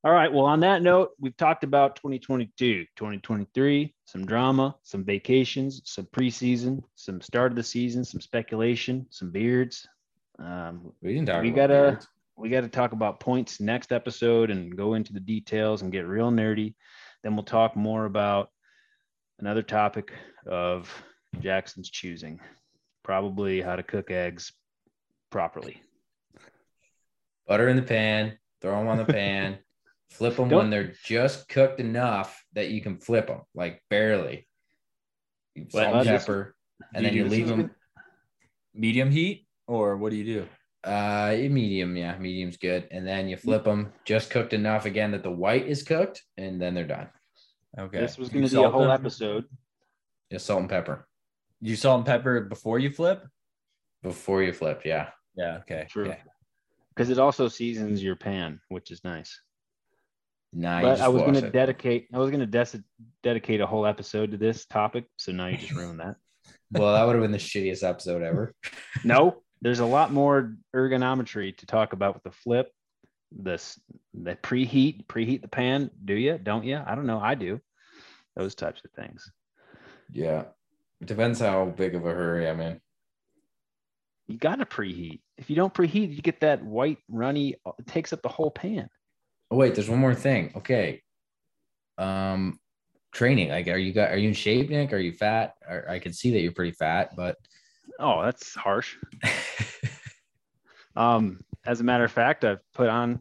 [0.06, 0.32] All right.
[0.32, 6.84] Well, on that note, we've talked about 2022, 2023, some drama, some vacations, some preseason,
[6.94, 9.84] some start of the season, some speculation, some beards.
[10.38, 12.06] Um, we didn't talk We gotta- beards.
[12.36, 16.06] we got to talk about points next episode and go into the details and get
[16.06, 16.76] real nerdy.
[17.24, 18.50] Then we'll talk more about
[19.40, 20.12] another topic
[20.46, 20.88] of
[21.40, 22.38] Jackson's choosing,
[23.02, 24.52] probably how to cook eggs
[25.30, 25.82] properly.
[27.48, 29.58] butter in the pan, throw them on the pan,
[30.10, 34.46] flip them Don't- when they're just cooked enough that you can flip them, like barely.
[35.70, 36.54] Salt and that's- pepper,
[36.94, 37.70] and then you you leave this them
[38.74, 40.48] Medium heat, or what do you do?
[40.84, 42.86] uh medium, yeah, medium's good.
[42.92, 46.60] And then you flip them just cooked enough again that the white is cooked, and
[46.62, 47.08] then they're done.
[47.78, 47.98] Okay.
[47.98, 48.90] This was going to be a whole them?
[48.92, 49.44] episode.
[50.30, 51.08] Just salt and pepper
[51.60, 53.26] You salt and pepper before you flip.
[54.02, 54.82] before you flip.
[54.84, 55.10] Yeah.
[55.34, 55.58] Yeah.
[55.62, 55.86] Okay.
[55.90, 56.06] True.
[56.10, 56.20] Okay.
[56.94, 59.40] because it also seasons your pan, which is nice.
[60.52, 62.82] Nah, but I was going to dedicate, I was going to des-
[63.22, 65.04] dedicate a whole episode to this topic.
[65.16, 66.16] So now you just ruined that.
[66.70, 68.54] well, that would have been the shittiest episode ever.
[69.04, 72.70] No, there's a lot more ergonometry to talk about with the flip.
[73.30, 73.78] This
[74.14, 75.90] the preheat, preheat the pan.
[76.04, 76.38] Do you?
[76.42, 76.80] Don't you?
[76.84, 77.20] I don't know.
[77.20, 77.60] I do.
[78.36, 79.30] Those types of things.
[80.10, 80.44] Yeah.
[81.00, 82.80] It depends how big of a hurry I'm in.
[84.28, 85.20] You got to preheat.
[85.36, 87.56] If you don't preheat, you get that white runny.
[87.78, 88.88] It takes up the whole pan.
[89.50, 90.52] Oh wait, there's one more thing.
[90.56, 91.02] Okay.
[91.98, 92.58] Um
[93.16, 93.48] training?
[93.48, 94.92] Like, are you got are you in shape, Nick?
[94.92, 95.54] Are you fat?
[95.68, 97.36] Or, I can see that you're pretty fat, but
[97.98, 98.96] oh, that's harsh.
[100.96, 103.20] um, as a matter of fact, I've put on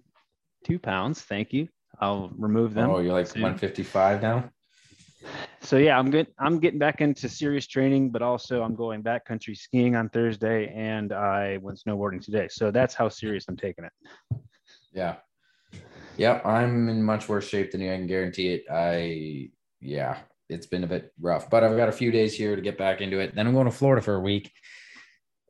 [0.63, 1.21] two pounds.
[1.21, 1.69] Thank you.
[1.99, 2.89] I'll remove them.
[2.89, 3.41] Oh, you're like soon.
[3.41, 4.49] 155 now.
[5.61, 6.27] So yeah, I'm good.
[6.37, 11.11] I'm getting back into serious training, but also I'm going backcountry skiing on Thursday, and
[11.11, 12.47] I went snowboarding today.
[12.51, 13.91] So that's how serious I'm taking it.
[14.93, 15.15] Yeah.
[16.17, 17.91] Yep, I'm in much worse shape than you.
[17.91, 18.65] I can guarantee it.
[18.71, 19.49] I
[19.81, 20.17] yeah,
[20.49, 23.01] it's been a bit rough, but I've got a few days here to get back
[23.01, 23.35] into it.
[23.35, 24.51] Then I'm going to Florida for a week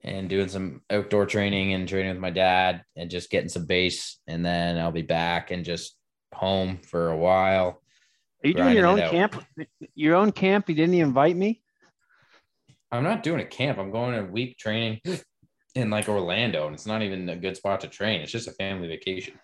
[0.03, 4.19] and doing some outdoor training and training with my dad and just getting some base.
[4.27, 5.97] And then I'll be back and just
[6.33, 7.81] home for a while.
[8.43, 9.43] Are you doing your own camp?
[9.95, 10.69] Your own camp?
[10.69, 11.61] You didn't invite me?
[12.91, 13.79] I'm not doing a camp.
[13.79, 15.01] I'm going a week training
[15.73, 18.21] in like Orlando, and it's not even a good spot to train.
[18.21, 19.39] It's just a family vacation.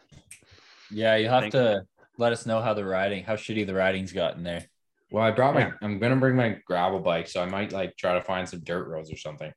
[0.91, 2.03] Yeah, you have Thank to you.
[2.17, 4.65] let us know how the riding, how shitty the riding's gotten there.
[5.11, 5.71] Well, I brought my, yeah.
[5.81, 8.87] I'm gonna bring my gravel bike, so I might like try to find some dirt
[8.87, 9.51] roads or something.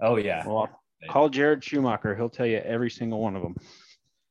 [0.00, 0.46] Oh yeah.
[0.46, 0.68] Well,
[1.08, 2.14] call Jared Schumacher.
[2.14, 3.56] He'll tell you every single one of them.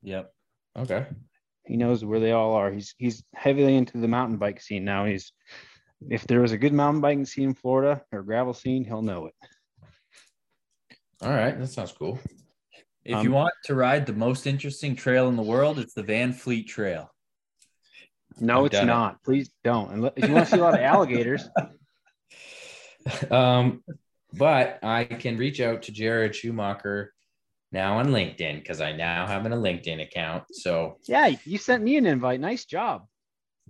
[0.01, 0.32] Yep.
[0.77, 1.05] Okay.
[1.65, 2.71] He knows where they all are.
[2.71, 5.05] He's he's heavily into the mountain bike scene now.
[5.05, 5.32] He's
[6.09, 9.27] if there was a good mountain biking scene in Florida or gravel scene, he'll know
[9.27, 9.34] it.
[11.21, 12.17] All right, that sounds cool.
[13.06, 16.04] If um, you want to ride the most interesting trail in the world, it's the
[16.04, 17.10] Van Fleet Trail.
[18.39, 19.16] No, I've it's not.
[19.16, 19.24] It.
[19.24, 20.12] Please don't.
[20.16, 21.47] If you want to see a lot of alligators.
[23.32, 23.82] Um,
[24.34, 27.14] but I can reach out to Jared Schumacher
[27.72, 30.43] now on LinkedIn because I now have a LinkedIn account.
[30.52, 32.39] So yeah, you sent me an invite.
[32.39, 33.06] Nice job.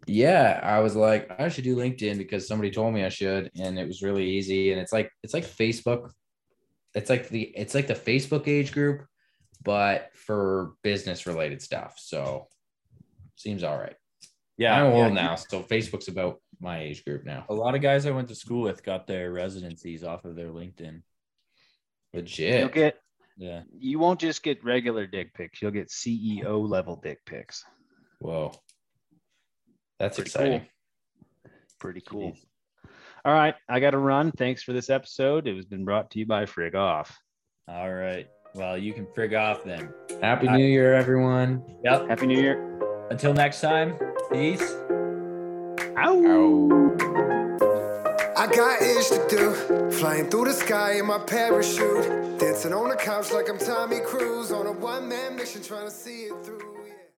[0.07, 3.77] Yeah, I was like, I should do LinkedIn because somebody told me I should, and
[3.77, 4.71] it was really easy.
[4.71, 6.11] And it's like it's like Facebook.
[6.95, 9.05] It's like the it's like the Facebook age group,
[9.63, 11.95] but for business related stuff.
[11.97, 12.47] So
[13.35, 13.95] seems all right.
[14.57, 15.21] Yeah, I'm old yeah.
[15.23, 17.45] now, so Facebook's about my age group now.
[17.49, 20.49] A lot of guys I went to school with got their residencies off of their
[20.49, 21.01] LinkedIn.
[22.13, 22.59] Legit.
[22.59, 22.97] You'll get
[23.37, 23.61] yeah.
[23.79, 25.61] You won't just get regular dick pics.
[25.61, 27.63] You'll get CEO level dick pics.
[28.19, 28.51] Whoa.
[29.97, 30.59] That's Pretty exciting.
[30.59, 31.51] Cool.
[31.79, 32.31] Pretty cool.
[32.31, 32.45] Jeez.
[33.23, 33.55] All right.
[33.69, 34.31] I got to run.
[34.33, 35.47] Thanks for this episode.
[35.47, 37.17] It has been brought to you by Frig Off.
[37.67, 38.27] All right.
[38.55, 39.93] Well, you can frig off then.
[40.21, 41.63] Happy New Year, everyone.
[41.83, 42.09] Yep.
[42.09, 43.07] Happy New Year.
[43.11, 43.97] Until next time,
[44.31, 44.73] peace.
[45.97, 46.25] Ow.
[46.25, 46.95] Ow.
[48.35, 49.91] I got ish to do.
[49.91, 52.39] Flying through the sky in my parachute.
[52.39, 55.91] Dancing on the couch like I'm Tommy Cruise on a one man mission trying to
[55.91, 56.78] see it through.